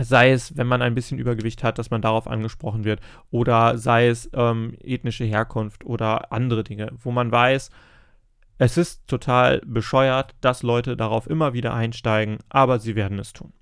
sei 0.00 0.30
es, 0.30 0.56
wenn 0.56 0.68
man 0.68 0.82
ein 0.82 0.94
bisschen 0.94 1.18
Übergewicht 1.18 1.64
hat, 1.64 1.80
dass 1.80 1.90
man 1.90 2.00
darauf 2.00 2.28
angesprochen 2.28 2.84
wird, 2.84 3.00
oder 3.32 3.76
sei 3.76 4.06
es 4.06 4.30
ähm, 4.34 4.76
ethnische 4.84 5.24
Herkunft 5.24 5.84
oder 5.84 6.30
andere 6.30 6.62
Dinge, 6.62 6.92
wo 7.02 7.10
man 7.10 7.32
weiß, 7.32 7.70
es 8.58 8.76
ist 8.76 9.06
total 9.06 9.60
bescheuert, 9.64 10.34
dass 10.40 10.62
Leute 10.62 10.96
darauf 10.96 11.28
immer 11.28 11.52
wieder 11.52 11.72
einsteigen, 11.74 12.38
aber 12.48 12.80
sie 12.80 12.96
werden 12.96 13.18
es 13.18 13.32
tun. 13.32 13.52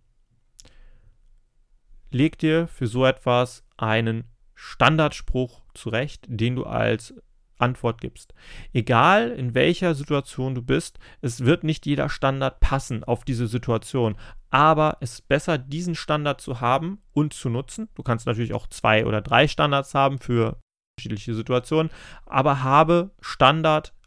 leg 2.10 2.38
dir 2.38 2.66
für 2.66 2.86
so 2.86 3.04
etwas 3.04 3.64
einen 3.76 4.24
Standardspruch 4.54 5.62
zurecht, 5.74 6.24
den 6.28 6.56
du 6.56 6.64
als 6.64 7.14
Antwort 7.58 8.00
gibst. 8.00 8.34
Egal 8.72 9.30
in 9.30 9.54
welcher 9.54 9.94
Situation 9.94 10.54
du 10.54 10.62
bist, 10.62 10.98
es 11.20 11.44
wird 11.44 11.64
nicht 11.64 11.86
jeder 11.86 12.08
Standard 12.08 12.60
passen 12.60 13.04
auf 13.04 13.24
diese 13.24 13.48
Situation. 13.48 14.16
Aber 14.50 14.98
es 15.00 15.14
ist 15.14 15.28
besser, 15.28 15.58
diesen 15.58 15.94
Standard 15.94 16.40
zu 16.40 16.60
haben 16.60 17.02
und 17.12 17.34
zu 17.34 17.50
nutzen. 17.50 17.88
Du 17.94 18.02
kannst 18.02 18.26
natürlich 18.26 18.54
auch 18.54 18.66
zwei 18.68 19.04
oder 19.04 19.20
drei 19.20 19.48
Standards 19.48 19.94
haben 19.94 20.18
für 20.18 20.58
unterschiedliche 20.96 21.34
Situationen, 21.34 21.90
aber 22.24 22.62
habe 22.62 23.10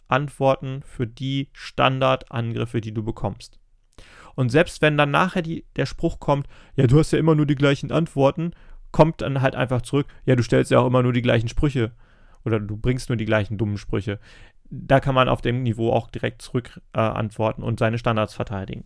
Standardantworten 0.09 0.81
für 0.83 1.05
die 1.05 1.49
Standardangriffe, 1.53 2.81
die 2.81 2.93
du 2.93 3.03
bekommst. 3.03 3.59
Und 4.35 4.49
selbst 4.49 4.81
wenn 4.81 4.97
dann 4.97 5.11
nachher 5.11 5.43
die, 5.43 5.65
der 5.75 5.85
Spruch 5.85 6.19
kommt, 6.19 6.47
ja, 6.75 6.87
du 6.87 6.97
hast 6.97 7.11
ja 7.11 7.19
immer 7.19 7.35
nur 7.35 7.45
die 7.45 7.55
gleichen 7.55 7.91
Antworten, 7.91 8.51
kommt 8.91 9.21
dann 9.21 9.41
halt 9.41 9.55
einfach 9.55 9.83
zurück, 9.83 10.07
ja, 10.25 10.35
du 10.35 10.41
stellst 10.41 10.71
ja 10.71 10.79
auch 10.79 10.87
immer 10.87 11.03
nur 11.03 11.13
die 11.13 11.21
gleichen 11.21 11.47
Sprüche 11.47 11.91
oder 12.43 12.59
du 12.59 12.75
bringst 12.75 13.09
nur 13.09 13.17
die 13.17 13.25
gleichen 13.25 13.57
dummen 13.57 13.77
Sprüche. 13.77 14.19
Da 14.71 14.99
kann 14.99 15.13
man 15.13 15.29
auf 15.29 15.41
dem 15.41 15.61
Niveau 15.61 15.91
auch 15.91 16.09
direkt 16.09 16.41
zurück 16.41 16.81
äh, 16.93 16.99
antworten 16.99 17.61
und 17.61 17.79
seine 17.79 17.99
Standards 17.99 18.33
verteidigen. 18.33 18.85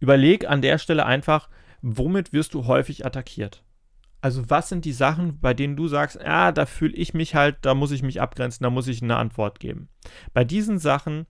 Überleg 0.00 0.48
an 0.48 0.62
der 0.62 0.78
Stelle 0.78 1.06
einfach, 1.06 1.48
womit 1.82 2.32
wirst 2.32 2.54
du 2.54 2.66
häufig 2.66 3.06
attackiert? 3.06 3.62
Also 4.20 4.50
was 4.50 4.68
sind 4.68 4.84
die 4.84 4.92
Sachen, 4.92 5.38
bei 5.40 5.54
denen 5.54 5.76
du 5.76 5.86
sagst, 5.86 6.16
ja, 6.16 6.50
da 6.50 6.66
fühle 6.66 6.94
ich 6.94 7.14
mich 7.14 7.34
halt, 7.34 7.58
da 7.62 7.74
muss 7.74 7.92
ich 7.92 8.02
mich 8.02 8.20
abgrenzen, 8.20 8.64
da 8.64 8.70
muss 8.70 8.88
ich 8.88 9.02
eine 9.02 9.16
Antwort 9.16 9.60
geben. 9.60 9.88
Bei 10.32 10.44
diesen 10.44 10.78
Sachen 10.78 11.26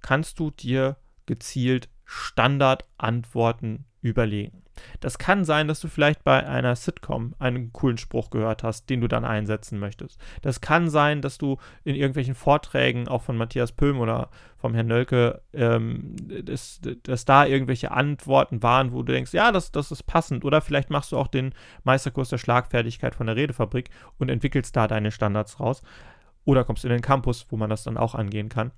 kannst 0.00 0.38
du 0.38 0.50
dir 0.50 0.96
gezielt 1.26 1.88
Standardantworten 2.04 3.84
überlegen. 4.04 4.62
Das 5.00 5.18
kann 5.18 5.44
sein, 5.44 5.66
dass 5.66 5.80
du 5.80 5.88
vielleicht 5.88 6.24
bei 6.24 6.46
einer 6.46 6.76
Sitcom 6.76 7.34
einen 7.38 7.72
coolen 7.72 7.96
Spruch 7.96 8.30
gehört 8.30 8.62
hast, 8.62 8.90
den 8.90 9.00
du 9.00 9.08
dann 9.08 9.24
einsetzen 9.24 9.78
möchtest. 9.78 10.20
Das 10.42 10.60
kann 10.60 10.90
sein, 10.90 11.22
dass 11.22 11.38
du 11.38 11.58
in 11.84 11.94
irgendwelchen 11.94 12.34
Vorträgen, 12.34 13.08
auch 13.08 13.22
von 13.22 13.36
Matthias 13.36 13.72
Pöhm 13.72 14.00
oder 14.00 14.30
vom 14.58 14.74
Herrn 14.74 14.88
Nölke, 14.88 15.42
ähm, 15.52 16.16
dass, 16.42 16.80
dass 17.02 17.24
da 17.24 17.46
irgendwelche 17.46 17.92
Antworten 17.92 18.62
waren, 18.62 18.92
wo 18.92 19.02
du 19.02 19.12
denkst, 19.12 19.32
ja, 19.32 19.52
das, 19.52 19.72
das 19.72 19.90
ist 19.90 20.02
passend. 20.02 20.44
Oder 20.44 20.60
vielleicht 20.60 20.90
machst 20.90 21.12
du 21.12 21.16
auch 21.16 21.28
den 21.28 21.54
Meisterkurs 21.84 22.28
der 22.28 22.38
Schlagfertigkeit 22.38 23.14
von 23.14 23.26
der 23.26 23.36
Redefabrik 23.36 23.90
und 24.18 24.28
entwickelst 24.28 24.76
da 24.76 24.86
deine 24.86 25.12
Standards 25.12 25.60
raus. 25.60 25.82
Oder 26.44 26.64
kommst 26.64 26.84
in 26.84 26.90
den 26.90 27.00
Campus, 27.00 27.46
wo 27.48 27.56
man 27.56 27.70
das 27.70 27.84
dann 27.84 27.96
auch 27.96 28.14
angehen 28.14 28.50
kann. 28.50 28.72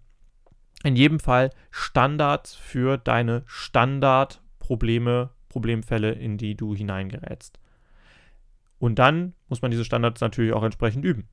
In 0.85 0.95
jedem 0.95 1.19
Fall 1.19 1.51
Standards 1.71 2.55
für 2.55 2.97
deine 2.99 3.43
Standardprobleme 4.67 5.31
Problemfälle, 5.49 6.13
in 6.13 6.37
die 6.37 6.57
du 6.57 6.75
hineingerätst. 6.75 7.59
Und 8.79 8.99
dann 8.99 9.33
muss 9.49 9.63
man 9.63 9.71
diese 9.71 9.85
Standards 9.85 10.21
natürlich 10.21 10.53
auch 10.53 10.63
entsprechend 10.63 11.05
üben. 11.05 11.29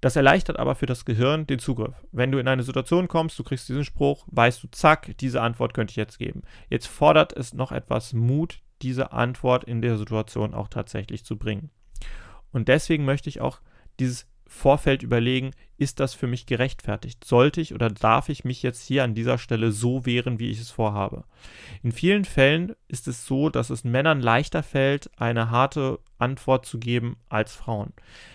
Das 0.00 0.14
erleichtert 0.14 0.58
aber 0.58 0.74
für 0.74 0.86
das 0.86 1.04
Gehirn 1.04 1.46
den 1.46 1.58
Zugriff. 1.58 1.94
Wenn 2.12 2.30
du 2.30 2.38
in 2.38 2.46
eine 2.46 2.62
Situation 2.62 3.08
kommst, 3.08 3.38
du 3.38 3.42
kriegst 3.42 3.68
diesen 3.68 3.84
Spruch, 3.84 4.26
weißt 4.30 4.62
du, 4.62 4.68
zack, 4.70 5.16
diese 5.18 5.40
Antwort 5.40 5.74
könnte 5.74 5.90
ich 5.92 5.96
jetzt 5.96 6.18
geben. 6.18 6.42
Jetzt 6.68 6.86
fordert 6.86 7.32
es 7.32 7.54
noch 7.54 7.72
etwas 7.72 8.12
Mut, 8.12 8.60
diese 8.82 9.12
Antwort 9.12 9.64
in 9.64 9.80
der 9.80 9.96
Situation 9.96 10.54
auch 10.54 10.68
tatsächlich 10.68 11.24
zu 11.24 11.36
bringen. 11.36 11.70
Und 12.52 12.68
deswegen 12.68 13.04
möchte 13.04 13.30
ich 13.30 13.40
auch 13.40 13.60
dieses 13.98 14.28
Vorfeld 14.46 15.02
überlegen, 15.02 15.50
ist 15.76 16.00
das 16.00 16.14
für 16.14 16.26
mich 16.26 16.46
gerechtfertigt? 16.46 17.24
Sollte 17.24 17.60
ich 17.60 17.74
oder 17.74 17.90
darf 17.90 18.28
ich 18.28 18.44
mich 18.44 18.62
jetzt 18.62 18.86
hier 18.86 19.04
an 19.04 19.14
dieser 19.14 19.38
Stelle 19.38 19.72
so 19.72 20.06
wehren, 20.06 20.38
wie 20.38 20.50
ich 20.50 20.60
es 20.60 20.70
vorhabe? 20.70 21.24
In 21.82 21.92
vielen 21.92 22.24
Fällen 22.24 22.74
ist 22.88 23.08
es 23.08 23.26
so, 23.26 23.50
dass 23.50 23.70
es 23.70 23.84
Männern 23.84 24.20
leichter 24.20 24.62
fällt, 24.62 25.10
eine 25.18 25.50
harte 25.50 25.98
Antwort 26.18 26.64
zu 26.64 26.78
geben 26.78 27.16
als 27.28 27.54
Frauen. 27.54 27.92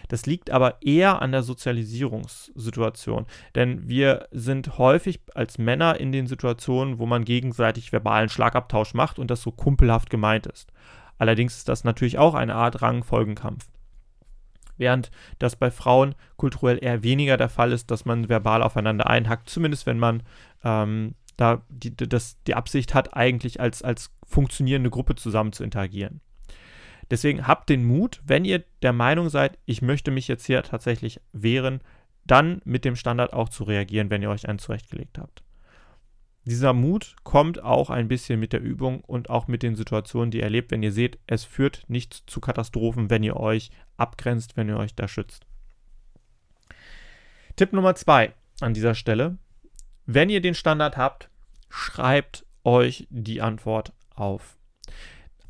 Das 0.09 0.25
liegt 0.25 0.51
aber 0.51 0.81
eher 0.81 1.21
an 1.21 1.31
der 1.31 1.43
Sozialisierungssituation, 1.43 3.25
denn 3.55 3.87
wir 3.87 4.27
sind 4.31 4.77
häufig 4.77 5.21
als 5.33 5.57
Männer 5.57 5.99
in 5.99 6.11
den 6.11 6.27
Situationen, 6.27 6.99
wo 6.99 7.05
man 7.05 7.25
gegenseitig 7.25 7.91
verbalen 7.91 8.29
Schlagabtausch 8.29 8.93
macht 8.93 9.17
und 9.17 9.31
das 9.31 9.41
so 9.41 9.51
kumpelhaft 9.51 10.09
gemeint 10.09 10.45
ist. 10.45 10.71
Allerdings 11.17 11.57
ist 11.57 11.69
das 11.69 11.83
natürlich 11.83 12.17
auch 12.17 12.35
eine 12.35 12.55
Art 12.55 12.81
Rangfolgenkampf 12.81 13.67
während 14.77 15.11
das 15.39 15.55
bei 15.55 15.71
Frauen 15.71 16.15
kulturell 16.37 16.79
eher 16.81 17.03
weniger 17.03 17.37
der 17.37 17.49
Fall 17.49 17.71
ist, 17.71 17.91
dass 17.91 18.05
man 18.05 18.29
verbal 18.29 18.63
aufeinander 18.63 19.07
einhackt, 19.07 19.49
zumindest 19.49 19.85
wenn 19.85 19.99
man 19.99 20.23
ähm, 20.63 21.15
da 21.37 21.61
die, 21.69 21.95
das, 21.95 22.37
die 22.45 22.55
Absicht 22.55 22.93
hat, 22.93 23.15
eigentlich 23.15 23.59
als, 23.59 23.81
als 23.81 24.11
funktionierende 24.25 24.89
Gruppe 24.89 25.15
zusammen 25.15 25.53
zu 25.53 25.63
interagieren. 25.63 26.21
Deswegen 27.09 27.45
habt 27.45 27.69
den 27.69 27.83
Mut, 27.83 28.21
wenn 28.25 28.45
ihr 28.45 28.63
der 28.81 28.93
Meinung 28.93 29.29
seid, 29.29 29.57
ich 29.65 29.81
möchte 29.81 30.11
mich 30.11 30.27
jetzt 30.27 30.45
hier 30.45 30.63
tatsächlich 30.63 31.19
wehren, 31.33 31.81
dann 32.25 32.61
mit 32.63 32.85
dem 32.85 32.95
Standard 32.95 33.33
auch 33.33 33.49
zu 33.49 33.63
reagieren, 33.63 34.09
wenn 34.09 34.21
ihr 34.21 34.29
euch 34.29 34.47
einen 34.47 34.59
zurechtgelegt 34.59 35.17
habt. 35.17 35.43
Dieser 36.45 36.73
Mut 36.73 37.15
kommt 37.23 37.61
auch 37.63 37.89
ein 37.91 38.07
bisschen 38.07 38.39
mit 38.39 38.51
der 38.51 38.61
Übung 38.61 39.01
und 39.01 39.29
auch 39.29 39.47
mit 39.47 39.61
den 39.61 39.75
Situationen, 39.75 40.31
die 40.31 40.39
ihr 40.39 40.43
erlebt, 40.43 40.71
wenn 40.71 40.81
ihr 40.81 40.91
seht, 40.91 41.19
es 41.27 41.43
führt 41.43 41.83
nicht 41.87 42.23
zu 42.25 42.41
Katastrophen, 42.41 43.09
wenn 43.11 43.23
ihr 43.23 43.37
euch 43.37 43.69
abgrenzt, 43.97 44.57
wenn 44.57 44.67
ihr 44.67 44.77
euch 44.77 44.95
da 44.95 45.07
schützt. 45.07 45.45
Tipp 47.55 47.73
Nummer 47.73 47.93
zwei 47.93 48.33
an 48.59 48.73
dieser 48.73 48.95
Stelle. 48.95 49.37
Wenn 50.07 50.29
ihr 50.29 50.41
den 50.41 50.55
Standard 50.55 50.97
habt, 50.97 51.29
schreibt 51.69 52.45
euch 52.63 53.07
die 53.11 53.41
Antwort 53.41 53.93
auf. 54.15 54.57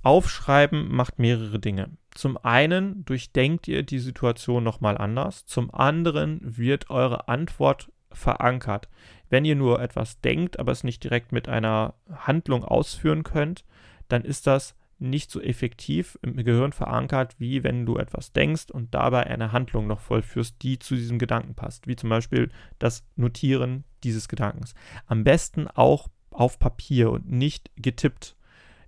Aufschreiben 0.04 0.94
macht 0.94 1.20
mehrere 1.20 1.60
Dinge. 1.60 1.90
Zum 2.12 2.38
einen 2.38 3.06
durchdenkt 3.06 3.68
ihr 3.68 3.84
die 3.84 4.00
Situation 4.00 4.64
nochmal 4.64 4.98
anders. 4.98 5.46
Zum 5.46 5.74
anderen 5.74 6.40
wird 6.44 6.90
eure 6.90 7.30
Antwort 7.30 7.92
verankert. 8.14 8.90
Wenn 9.30 9.46
ihr 9.46 9.56
nur 9.56 9.82
etwas 9.82 10.20
denkt, 10.22 10.60
aber 10.60 10.72
es 10.72 10.84
nicht 10.84 11.04
direkt 11.04 11.32
mit 11.32 11.48
einer 11.48 11.94
Handlung 12.14 12.64
ausführen 12.64 13.24
könnt, 13.24 13.66
dann 14.08 14.24
ist 14.24 14.48
das 14.48 14.76
nicht 15.00 15.32
so 15.32 15.42
effektiv 15.42 16.18
im 16.22 16.36
Gehirn 16.36 16.74
verankert, 16.74 17.36
wie 17.40 17.64
wenn 17.64 17.86
du 17.86 17.98
etwas 17.98 18.34
denkst 18.34 18.70
und 18.72 18.94
dabei 18.94 19.26
eine 19.26 19.52
Handlung 19.52 19.88
noch 19.88 20.00
vollführst, 20.00 20.62
die 20.62 20.78
zu 20.78 20.96
diesem 20.96 21.18
Gedanken 21.18 21.56
passt, 21.56 21.88
wie 21.88 21.96
zum 21.96 22.10
Beispiel 22.10 22.52
das 22.78 23.04
Notieren 23.16 23.84
dieses 24.04 24.28
Gedankens. 24.28 24.76
Am 25.08 25.24
besten 25.24 25.68
auch 25.68 26.08
auf 26.30 26.60
Papier 26.60 27.10
und 27.10 27.30
nicht 27.32 27.72
getippt. 27.76 28.36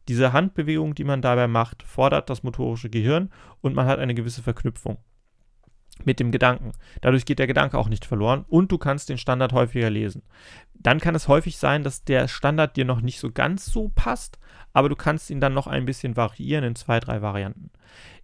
Diese 0.08 0.34
Handbewegung, 0.34 0.94
die 0.94 1.04
man 1.04 1.22
dabei 1.22 1.48
macht, 1.48 1.82
fordert 1.84 2.30
das 2.30 2.44
motorische 2.44 2.90
Gehirn 2.90 3.32
und 3.62 3.74
man 3.74 3.88
hat 3.88 4.00
eine 4.00 4.14
gewisse 4.14 4.44
Verknüpfung 4.44 4.98
mit 6.06 6.20
dem 6.20 6.32
Gedanken. 6.32 6.72
Dadurch 7.02 7.26
geht 7.26 7.40
der 7.40 7.48
Gedanke 7.48 7.78
auch 7.78 7.90
nicht 7.90 8.06
verloren 8.06 8.46
und 8.48 8.72
du 8.72 8.78
kannst 8.78 9.10
den 9.10 9.18
Standard 9.18 9.54
häufiger 9.54 9.90
lesen. 9.90 10.24
Dann 10.74 11.00
kann 11.00 11.16
es 11.16 11.28
häufig 11.28 11.58
sein, 11.58 11.84
dass 11.84 12.04
der 12.04 12.28
Standard 12.28 12.76
dir 12.76 12.86
noch 12.86 13.02
nicht 13.02 13.20
so 13.20 13.32
ganz 13.32 13.66
so 13.66 13.90
passt, 13.94 14.38
aber 14.74 14.90
du 14.90 14.96
kannst 14.96 15.30
ihn 15.30 15.40
dann 15.40 15.54
noch 15.54 15.68
ein 15.68 15.86
bisschen 15.86 16.18
variieren 16.18 16.64
in 16.64 16.76
zwei, 16.76 17.00
drei 17.00 17.22
Varianten. 17.22 17.70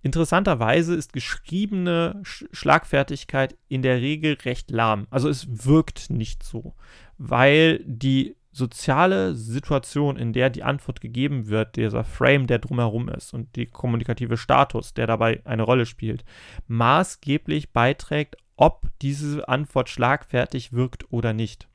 Interessanterweise 0.01 0.95
ist 0.95 1.13
geschriebene 1.13 2.21
Schlagfertigkeit 2.23 3.57
in 3.67 3.81
der 3.81 4.01
Regel 4.01 4.37
recht 4.45 4.71
lahm. 4.71 5.07
Also 5.09 5.29
es 5.29 5.65
wirkt 5.65 6.09
nicht 6.09 6.43
so, 6.43 6.73
weil 7.17 7.81
die 7.85 8.35
soziale 8.51 9.35
Situation, 9.35 10.17
in 10.17 10.33
der 10.33 10.49
die 10.49 10.63
Antwort 10.63 11.01
gegeben 11.01 11.47
wird, 11.47 11.75
dieser 11.75 12.03
Frame, 12.03 12.47
der 12.47 12.59
drumherum 12.59 13.09
ist 13.09 13.33
und 13.33 13.55
die 13.55 13.67
kommunikative 13.67 14.37
Status, 14.37 14.93
der 14.93 15.07
dabei 15.07 15.41
eine 15.45 15.63
Rolle 15.63 15.85
spielt, 15.85 16.25
maßgeblich 16.67 17.71
beiträgt, 17.71 18.37
ob 18.55 18.87
diese 19.01 19.47
Antwort 19.47 19.89
schlagfertig 19.89 20.73
wirkt 20.73 21.11
oder 21.11 21.33
nicht. 21.33 21.67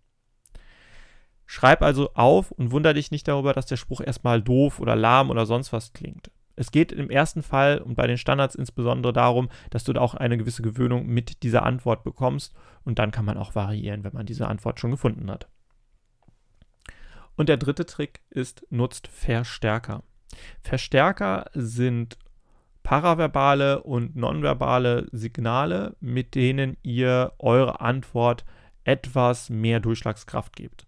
Schreib 1.47 1.83
also 1.83 2.12
auf 2.14 2.50
und 2.50 2.71
wundere 2.73 2.95
dich 2.95 3.11
nicht 3.11 3.28
darüber, 3.28 3.52
dass 3.52 3.66
der 3.66 3.76
Spruch 3.76 4.00
erstmal 4.00 4.43
doof 4.43 4.81
oder 4.81 4.97
lahm 4.97 5.31
oder 5.31 5.47
sonst 5.47 5.73
was 5.73 5.93
klingt. 5.93 6.31
Es 6.57 6.71
geht 6.71 6.93
im 6.93 7.11
ersten 7.11 7.43
Fall 7.43 7.78
und 7.78 7.97
bei 7.97 8.07
den 8.07 8.19
Standards 8.19 8.54
insbesondere 8.54 9.12
darum, 9.12 9.49
dass 9.71 9.85
du 9.85 9.93
da 9.93 10.00
auch 10.00 10.14
eine 10.14 10.38
gewisse 10.38 10.62
Gewöhnung 10.62 11.07
mit 11.07 11.43
dieser 11.43 11.64
Antwort 11.64 12.04
bekommst 12.04 12.54
und 12.85 12.99
dann 12.99 13.11
kann 13.11 13.25
man 13.25 13.38
auch 13.38 13.54
variieren, 13.54 14.04
wenn 14.04 14.14
man 14.14 14.26
diese 14.26 14.47
Antwort 14.47 14.78
schon 14.78 14.93
gefunden 14.93 15.31
hat. 15.31 15.49
Und 17.37 17.49
der 17.49 17.57
dritte 17.57 17.87
Trick 17.87 18.21
ist, 18.31 18.67
nutzt 18.71 19.09
Verstärker. 19.09 20.03
Verstärker 20.62 21.47
sind 21.55 22.19
paraverbale 22.83 23.83
und 23.83 24.14
nonverbale 24.14 25.07
Signale, 25.11 25.97
mit 26.00 26.35
denen 26.35 26.76
ihr 26.83 27.33
eure 27.38 27.81
Antwort 27.81 28.45
etwas 28.85 29.50
mehr 29.50 29.81
Durchschlagskraft 29.81 30.55
gebt. 30.55 30.87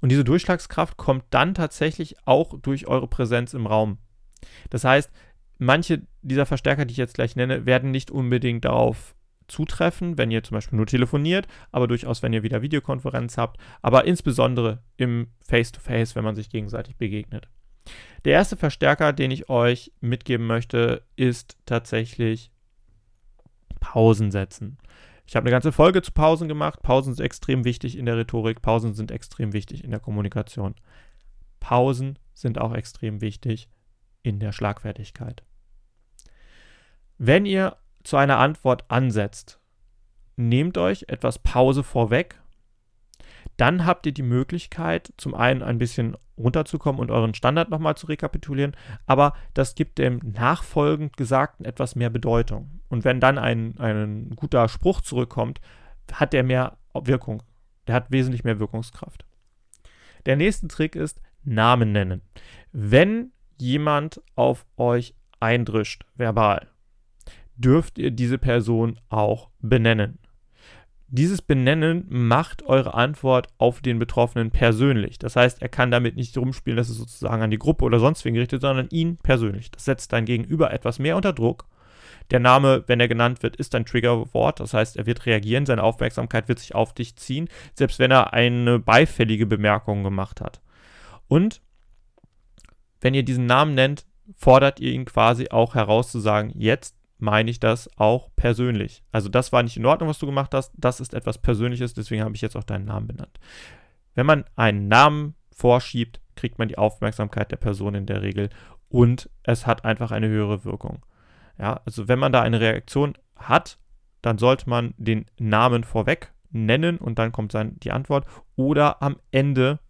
Und 0.00 0.10
diese 0.10 0.24
Durchschlagskraft 0.24 0.96
kommt 0.96 1.24
dann 1.30 1.54
tatsächlich 1.54 2.16
auch 2.26 2.58
durch 2.60 2.86
eure 2.86 3.08
Präsenz 3.08 3.54
im 3.54 3.66
Raum. 3.66 3.98
Das 4.70 4.84
heißt, 4.84 5.10
manche 5.58 6.06
dieser 6.22 6.46
Verstärker, 6.46 6.84
die 6.84 6.92
ich 6.92 6.98
jetzt 6.98 7.14
gleich 7.14 7.36
nenne, 7.36 7.66
werden 7.66 7.90
nicht 7.90 8.10
unbedingt 8.10 8.64
darauf 8.64 9.14
zutreffen, 9.48 10.18
wenn 10.18 10.30
ihr 10.30 10.42
zum 10.42 10.56
Beispiel 10.56 10.76
nur 10.76 10.86
telefoniert, 10.86 11.46
aber 11.72 11.86
durchaus, 11.86 12.22
wenn 12.22 12.32
ihr 12.32 12.42
wieder 12.42 12.62
Videokonferenz 12.62 13.36
habt, 13.36 13.58
aber 13.82 14.04
insbesondere 14.04 14.82
im 14.96 15.28
Face-to-Face, 15.46 16.10
-face, 16.10 16.16
wenn 16.16 16.24
man 16.24 16.34
sich 16.34 16.50
gegenseitig 16.50 16.96
begegnet. 16.96 17.48
Der 18.24 18.32
erste 18.32 18.56
Verstärker, 18.56 19.12
den 19.12 19.30
ich 19.30 19.48
euch 19.50 19.92
mitgeben 20.00 20.46
möchte, 20.46 21.02
ist 21.16 21.58
tatsächlich 21.66 22.50
Pausen 23.80 24.30
setzen. 24.30 24.78
Ich 25.26 25.36
habe 25.36 25.44
eine 25.44 25.50
ganze 25.50 25.72
Folge 25.72 26.02
zu 26.02 26.12
Pausen 26.12 26.48
gemacht. 26.48 26.82
Pausen 26.82 27.14
sind 27.14 27.24
extrem 27.24 27.64
wichtig 27.64 27.96
in 27.98 28.06
der 28.06 28.16
Rhetorik. 28.16 28.62
Pausen 28.62 28.94
sind 28.94 29.10
extrem 29.10 29.52
wichtig 29.52 29.84
in 29.84 29.90
der 29.90 30.00
Kommunikation. 30.00 30.74
Pausen 31.60 32.18
sind 32.34 32.58
auch 32.58 32.74
extrem 32.74 33.20
wichtig 33.20 33.68
in 34.22 34.38
der 34.38 34.52
Schlagfertigkeit. 34.52 35.42
Wenn 37.16 37.46
ihr 37.46 37.76
zu 38.04 38.16
einer 38.16 38.38
Antwort 38.38 38.84
ansetzt, 38.88 39.60
nehmt 40.36 40.78
euch 40.78 41.06
etwas 41.08 41.38
Pause 41.38 41.82
vorweg 41.82 42.38
dann 43.56 43.86
habt 43.86 44.06
ihr 44.06 44.12
die 44.12 44.22
Möglichkeit, 44.22 45.12
zum 45.16 45.34
einen 45.34 45.62
ein 45.62 45.78
bisschen 45.78 46.16
runterzukommen 46.36 47.00
und 47.00 47.10
euren 47.10 47.34
Standard 47.34 47.70
nochmal 47.70 47.96
zu 47.96 48.06
rekapitulieren, 48.06 48.76
aber 49.06 49.34
das 49.54 49.76
gibt 49.76 49.98
dem 49.98 50.20
nachfolgend 50.24 51.16
Gesagten 51.16 51.64
etwas 51.64 51.94
mehr 51.94 52.10
Bedeutung. 52.10 52.80
Und 52.88 53.04
wenn 53.04 53.20
dann 53.20 53.38
ein, 53.38 53.78
ein 53.78 54.30
guter 54.34 54.68
Spruch 54.68 55.00
zurückkommt, 55.00 55.60
hat 56.12 56.32
der 56.32 56.42
mehr 56.42 56.76
Wirkung. 56.92 57.42
Der 57.86 57.94
hat 57.94 58.10
wesentlich 58.10 58.42
mehr 58.42 58.58
Wirkungskraft. 58.58 59.24
Der 60.26 60.36
nächste 60.36 60.66
Trick 60.68 60.96
ist 60.96 61.20
Namen 61.44 61.92
nennen. 61.92 62.22
Wenn 62.72 63.32
jemand 63.58 64.20
auf 64.34 64.66
euch 64.76 65.14
eindrischt, 65.38 66.04
verbal, 66.16 66.68
dürft 67.56 67.98
ihr 67.98 68.10
diese 68.10 68.38
Person 68.38 68.98
auch 69.08 69.48
benennen. 69.60 70.18
Dieses 71.08 71.42
Benennen 71.42 72.06
macht 72.08 72.64
eure 72.64 72.94
Antwort 72.94 73.48
auf 73.58 73.80
den 73.80 73.98
Betroffenen 73.98 74.50
persönlich. 74.50 75.18
Das 75.18 75.36
heißt, 75.36 75.62
er 75.62 75.68
kann 75.68 75.90
damit 75.90 76.16
nicht 76.16 76.36
rumspielen, 76.36 76.76
dass 76.76 76.88
es 76.88 76.96
sozusagen 76.96 77.42
an 77.42 77.52
die 77.52 77.58
Gruppe 77.58 77.84
oder 77.84 78.00
sonst 78.00 78.24
wen 78.24 78.34
gerichtet, 78.34 78.62
sondern 78.62 78.88
ihn 78.90 79.16
persönlich. 79.18 79.70
Das 79.70 79.84
setzt 79.84 80.12
dein 80.12 80.24
Gegenüber 80.24 80.72
etwas 80.72 80.98
mehr 80.98 81.16
unter 81.16 81.32
Druck. 81.32 81.66
Der 82.30 82.40
Name, 82.40 82.84
wenn 82.86 83.00
er 83.00 83.06
genannt 83.08 83.42
wird, 83.42 83.56
ist 83.56 83.74
ein 83.74 83.84
Triggerwort. 83.84 84.58
Das 84.58 84.74
heißt, 84.74 84.96
er 84.96 85.06
wird 85.06 85.26
reagieren, 85.26 85.66
seine 85.66 85.82
Aufmerksamkeit 85.82 86.48
wird 86.48 86.58
sich 86.58 86.74
auf 86.74 86.94
dich 86.94 87.16
ziehen, 87.16 87.48
selbst 87.74 87.98
wenn 87.98 88.10
er 88.10 88.32
eine 88.32 88.78
beifällige 88.78 89.46
Bemerkung 89.46 90.02
gemacht 90.02 90.40
hat. 90.40 90.60
Und 91.28 91.60
wenn 93.00 93.14
ihr 93.14 93.22
diesen 93.22 93.46
Namen 93.46 93.74
nennt, 93.74 94.06
fordert 94.34 94.80
ihr 94.80 94.92
ihn 94.92 95.04
quasi 95.04 95.48
auch 95.50 95.74
heraus 95.74 96.10
zu 96.10 96.18
sagen, 96.18 96.50
jetzt 96.56 96.96
meine 97.24 97.50
ich 97.50 97.58
das 97.58 97.90
auch 97.96 98.28
persönlich. 98.36 99.02
Also 99.10 99.28
das 99.28 99.50
war 99.52 99.62
nicht 99.62 99.76
in 99.76 99.86
Ordnung, 99.86 100.08
was 100.08 100.18
du 100.18 100.26
gemacht 100.26 100.54
hast. 100.54 100.72
Das 100.76 101.00
ist 101.00 101.14
etwas 101.14 101.38
Persönliches, 101.38 101.94
deswegen 101.94 102.22
habe 102.22 102.34
ich 102.36 102.42
jetzt 102.42 102.56
auch 102.56 102.64
deinen 102.64 102.84
Namen 102.84 103.08
benannt. 103.08 103.40
Wenn 104.14 104.26
man 104.26 104.44
einen 104.54 104.86
Namen 104.86 105.34
vorschiebt, 105.50 106.20
kriegt 106.36 106.58
man 106.58 106.68
die 106.68 106.78
Aufmerksamkeit 106.78 107.50
der 107.50 107.56
Person 107.56 107.94
in 107.94 108.06
der 108.06 108.22
Regel 108.22 108.50
und 108.88 109.30
es 109.42 109.66
hat 109.66 109.84
einfach 109.84 110.12
eine 110.12 110.28
höhere 110.28 110.64
Wirkung. 110.64 111.04
Ja, 111.58 111.80
also 111.84 112.08
wenn 112.08 112.18
man 112.18 112.32
da 112.32 112.42
eine 112.42 112.60
Reaktion 112.60 113.14
hat, 113.36 113.78
dann 114.22 114.38
sollte 114.38 114.68
man 114.68 114.94
den 114.96 115.26
Namen 115.38 115.84
vorweg 115.84 116.32
nennen 116.50 116.98
und 116.98 117.18
dann 117.18 117.32
kommt 117.32 117.52
sein, 117.52 117.78
die 117.80 117.92
Antwort 117.92 118.26
oder 118.56 119.02
am 119.02 119.16
Ende 119.30 119.80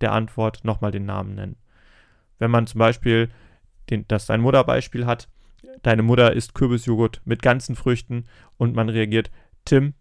der 0.00 0.12
Antwort 0.12 0.64
nochmal 0.64 0.92
den 0.92 1.04
Namen 1.04 1.34
nennen. 1.34 1.56
Wenn 2.38 2.50
man 2.50 2.66
zum 2.66 2.78
Beispiel 2.78 3.30
den, 3.90 4.06
das 4.08 4.26
sein 4.26 4.40
Mutterbeispiel 4.40 5.06
hat, 5.06 5.28
deine 5.82 6.02
Mutter 6.02 6.32
isst 6.32 6.54
Kürbisjoghurt 6.54 7.22
mit 7.24 7.42
ganzen 7.42 7.76
Früchten 7.76 8.26
und 8.56 8.74
man 8.74 8.88
reagiert, 8.88 9.30
Tim, 9.64 9.94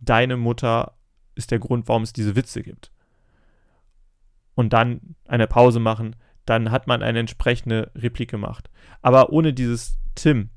deine 0.00 0.36
Mutter 0.36 0.96
ist 1.34 1.50
der 1.50 1.58
Grund, 1.58 1.88
warum 1.88 2.02
es 2.02 2.12
diese 2.12 2.36
Witze 2.36 2.62
gibt. 2.62 2.90
Und 4.54 4.72
dann 4.72 5.16
eine 5.26 5.46
Pause 5.46 5.80
machen, 5.80 6.16
dann 6.44 6.70
hat 6.70 6.86
man 6.86 7.02
eine 7.02 7.20
entsprechende 7.20 7.90
Replik 7.94 8.30
gemacht. 8.30 8.70
Aber 9.00 9.30
ohne 9.30 9.52
dieses 9.52 9.98
Tim, 10.14 10.50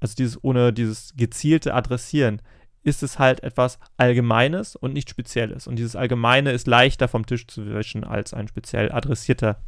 also 0.00 0.14
dieses, 0.14 0.42
ohne 0.42 0.72
dieses 0.72 1.14
gezielte 1.16 1.74
Adressieren, 1.74 2.42
ist 2.82 3.02
es 3.02 3.18
halt 3.18 3.42
etwas 3.42 3.78
Allgemeines 3.96 4.76
und 4.76 4.94
nicht 4.94 5.10
Spezielles. 5.10 5.66
Und 5.66 5.76
dieses 5.76 5.96
Allgemeine 5.96 6.52
ist 6.52 6.66
leichter 6.66 7.08
vom 7.08 7.26
Tisch 7.26 7.46
zu 7.46 7.66
wischen 7.66 8.04
als 8.04 8.32
ein 8.32 8.48
speziell 8.48 8.90
adressierter, 8.90 9.62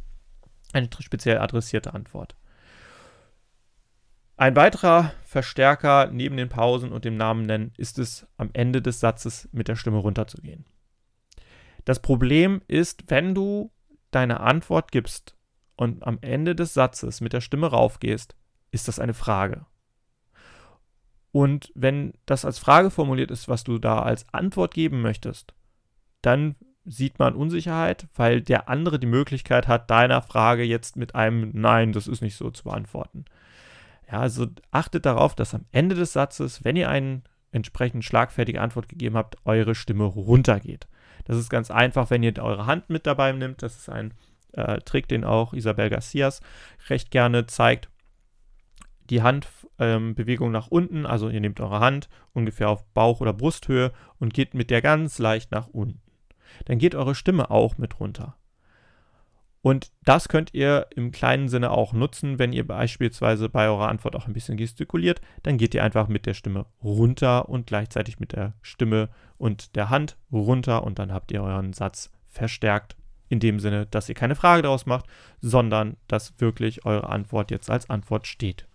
eine 0.73 0.89
speziell 0.99 1.37
adressierte 1.37 1.93
Antwort. 1.93 2.35
Ein 4.41 4.55
weiterer 4.55 5.13
Verstärker 5.23 6.09
neben 6.11 6.35
den 6.35 6.49
Pausen 6.49 6.91
und 6.91 7.05
dem 7.05 7.15
Namen 7.15 7.45
nennen 7.45 7.73
ist 7.77 7.99
es, 7.99 8.25
am 8.37 8.49
Ende 8.53 8.81
des 8.81 8.99
Satzes 8.99 9.47
mit 9.51 9.67
der 9.67 9.75
Stimme 9.75 9.99
runterzugehen. 9.99 10.65
Das 11.85 12.01
Problem 12.01 12.63
ist, 12.67 13.03
wenn 13.11 13.35
du 13.35 13.71
deine 14.09 14.39
Antwort 14.39 14.91
gibst 14.91 15.37
und 15.75 16.01
am 16.01 16.17
Ende 16.21 16.55
des 16.55 16.73
Satzes 16.73 17.21
mit 17.21 17.33
der 17.33 17.41
Stimme 17.41 17.67
raufgehst, 17.67 18.35
ist 18.71 18.87
das 18.87 18.97
eine 18.97 19.13
Frage. 19.13 19.67
Und 21.31 21.71
wenn 21.75 22.13
das 22.25 22.43
als 22.43 22.57
Frage 22.57 22.89
formuliert 22.89 23.29
ist, 23.29 23.47
was 23.47 23.63
du 23.63 23.77
da 23.77 24.01
als 24.01 24.25
Antwort 24.33 24.73
geben 24.73 25.03
möchtest, 25.03 25.53
dann 26.23 26.55
sieht 26.83 27.19
man 27.19 27.35
Unsicherheit, 27.35 28.07
weil 28.15 28.41
der 28.41 28.69
andere 28.69 28.97
die 28.97 29.05
Möglichkeit 29.05 29.67
hat, 29.67 29.91
deiner 29.91 30.23
Frage 30.23 30.63
jetzt 30.63 30.95
mit 30.95 31.13
einem 31.13 31.51
Nein, 31.53 31.91
das 31.91 32.07
ist 32.07 32.21
nicht 32.21 32.37
so 32.37 32.49
zu 32.49 32.63
beantworten. 32.63 33.25
Ja, 34.11 34.19
also 34.19 34.47
achtet 34.71 35.05
darauf, 35.05 35.35
dass 35.35 35.55
am 35.55 35.65
Ende 35.71 35.95
des 35.95 36.13
Satzes, 36.13 36.63
wenn 36.63 36.75
ihr 36.75 36.89
eine 36.89 37.21
entsprechend 37.51 38.03
schlagfertige 38.03 38.61
Antwort 38.61 38.89
gegeben 38.89 39.15
habt, 39.15 39.37
eure 39.45 39.75
Stimme 39.75 40.03
runtergeht. 40.03 40.87
Das 41.25 41.37
ist 41.37 41.49
ganz 41.49 41.71
einfach, 41.71 42.09
wenn 42.09 42.23
ihr 42.23 42.37
eure 42.39 42.65
Hand 42.65 42.89
mit 42.89 43.05
dabei 43.05 43.31
nimmt. 43.31 43.61
Das 43.61 43.77
ist 43.77 43.89
ein 43.89 44.13
äh, 44.53 44.79
Trick, 44.79 45.07
den 45.07 45.23
auch 45.23 45.53
Isabel 45.53 45.89
Garcias 45.89 46.41
recht 46.89 47.11
gerne 47.11 47.45
zeigt. 47.45 47.89
Die 49.09 49.21
Handbewegung 49.21 50.47
ähm, 50.47 50.53
nach 50.53 50.67
unten, 50.67 51.05
also 51.05 51.29
ihr 51.29 51.41
nehmt 51.41 51.59
eure 51.59 51.79
Hand 51.79 52.09
ungefähr 52.33 52.69
auf 52.69 52.85
Bauch- 52.93 53.19
oder 53.21 53.33
Brusthöhe 53.33 53.91
und 54.19 54.33
geht 54.33 54.53
mit 54.53 54.69
der 54.69 54.81
ganz 54.81 55.19
leicht 55.19 55.51
nach 55.51 55.67
unten. 55.67 56.01
Dann 56.65 56.79
geht 56.79 56.95
eure 56.95 57.15
Stimme 57.15 57.49
auch 57.49 57.77
mit 57.77 57.99
runter. 57.99 58.35
Und 59.61 59.91
das 60.03 60.27
könnt 60.27 60.53
ihr 60.53 60.87
im 60.95 61.11
kleinen 61.11 61.47
Sinne 61.47 61.69
auch 61.69 61.93
nutzen, 61.93 62.39
wenn 62.39 62.51
ihr 62.51 62.65
beispielsweise 62.65 63.47
bei 63.47 63.67
eurer 63.67 63.89
Antwort 63.89 64.15
auch 64.15 64.25
ein 64.25 64.33
bisschen 64.33 64.57
gestikuliert. 64.57 65.21
Dann 65.43 65.57
geht 65.57 65.75
ihr 65.75 65.83
einfach 65.83 66.07
mit 66.07 66.25
der 66.25 66.33
Stimme 66.33 66.65
runter 66.83 67.47
und 67.47 67.67
gleichzeitig 67.67 68.19
mit 68.19 68.31
der 68.31 68.53
Stimme 68.61 69.09
und 69.37 69.75
der 69.75 69.89
Hand 69.89 70.17
runter 70.31 70.83
und 70.83 70.97
dann 70.97 71.13
habt 71.13 71.31
ihr 71.31 71.43
euren 71.43 71.73
Satz 71.73 72.11
verstärkt. 72.27 72.95
In 73.29 73.39
dem 73.39 73.59
Sinne, 73.59 73.85
dass 73.85 74.09
ihr 74.09 74.15
keine 74.15 74.35
Frage 74.35 74.63
daraus 74.63 74.85
macht, 74.85 75.05
sondern 75.39 75.95
dass 76.07 76.33
wirklich 76.39 76.85
eure 76.85 77.07
Antwort 77.07 77.49
jetzt 77.49 77.69
als 77.69 77.89
Antwort 77.89 78.27
steht. 78.27 78.67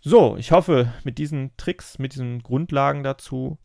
So, 0.00 0.36
ich 0.36 0.50
hoffe, 0.50 0.92
mit 1.04 1.18
diesen 1.18 1.56
Tricks, 1.58 1.98
mit 1.98 2.14
diesen 2.14 2.42
Grundlagen 2.42 3.04
dazu 3.04 3.58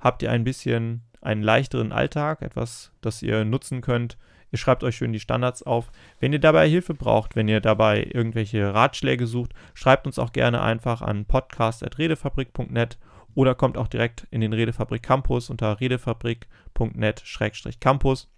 habt 0.00 0.22
ihr 0.22 0.32
ein 0.32 0.42
bisschen 0.42 1.02
einen 1.28 1.42
leichteren 1.42 1.92
Alltag, 1.92 2.42
etwas, 2.42 2.90
das 3.02 3.22
ihr 3.22 3.44
nutzen 3.44 3.82
könnt. 3.82 4.16
Ihr 4.50 4.58
schreibt 4.58 4.82
euch 4.82 4.96
schön 4.96 5.12
die 5.12 5.20
Standards 5.20 5.62
auf. 5.62 5.92
Wenn 6.20 6.32
ihr 6.32 6.38
dabei 6.38 6.66
Hilfe 6.68 6.94
braucht, 6.94 7.36
wenn 7.36 7.48
ihr 7.48 7.60
dabei 7.60 8.08
irgendwelche 8.10 8.72
Ratschläge 8.72 9.26
sucht, 9.26 9.52
schreibt 9.74 10.06
uns 10.06 10.18
auch 10.18 10.32
gerne 10.32 10.62
einfach 10.62 11.02
an 11.02 11.26
podcast.redefabrik.net 11.26 12.96
oder 13.34 13.54
kommt 13.54 13.76
auch 13.76 13.88
direkt 13.88 14.26
in 14.30 14.40
den 14.40 14.54
Redefabrik 14.54 15.02
Campus 15.02 15.50
unter 15.50 15.80
redefabrik.net-campus. 15.80 18.30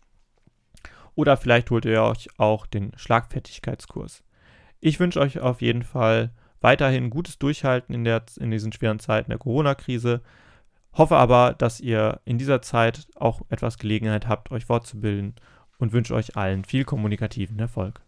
Oder 1.15 1.37
vielleicht 1.37 1.71
holt 1.71 1.85
ihr 1.85 2.03
euch 2.03 2.29
auch 2.39 2.67
den 2.67 2.91
Schlagfertigkeitskurs. 2.97 4.25
Ich 4.81 4.99
wünsche 4.99 5.21
euch 5.21 5.39
auf 5.39 5.63
jeden 5.63 5.85
Fall 5.85 6.33
weiterhin 6.61 7.11
gutes 7.11 7.39
Durchhalten 7.39 7.95
in, 7.95 8.03
der, 8.05 8.25
in 8.39 8.51
diesen 8.51 8.73
schweren 8.73 8.99
Zeiten 8.99 9.31
der 9.31 9.39
Corona-Krise. 9.39 10.23
Hoffe 10.93 11.17
aber, 11.17 11.55
dass 11.55 11.81
ihr 11.81 12.21
in 12.25 12.39
dieser 12.39 12.63
Zeit 12.63 13.07
auch 13.15 13.43
etwas 13.49 13.79
Gelegenheit 13.79 14.27
habt, 14.27 14.51
euch 14.51 14.65
fortzubilden 14.65 15.35
und 15.79 15.93
wünsche 15.93 16.15
euch 16.15 16.37
allen 16.37 16.65
viel 16.65 16.85
kommunikativen 16.85 17.59
Erfolg. 17.59 18.03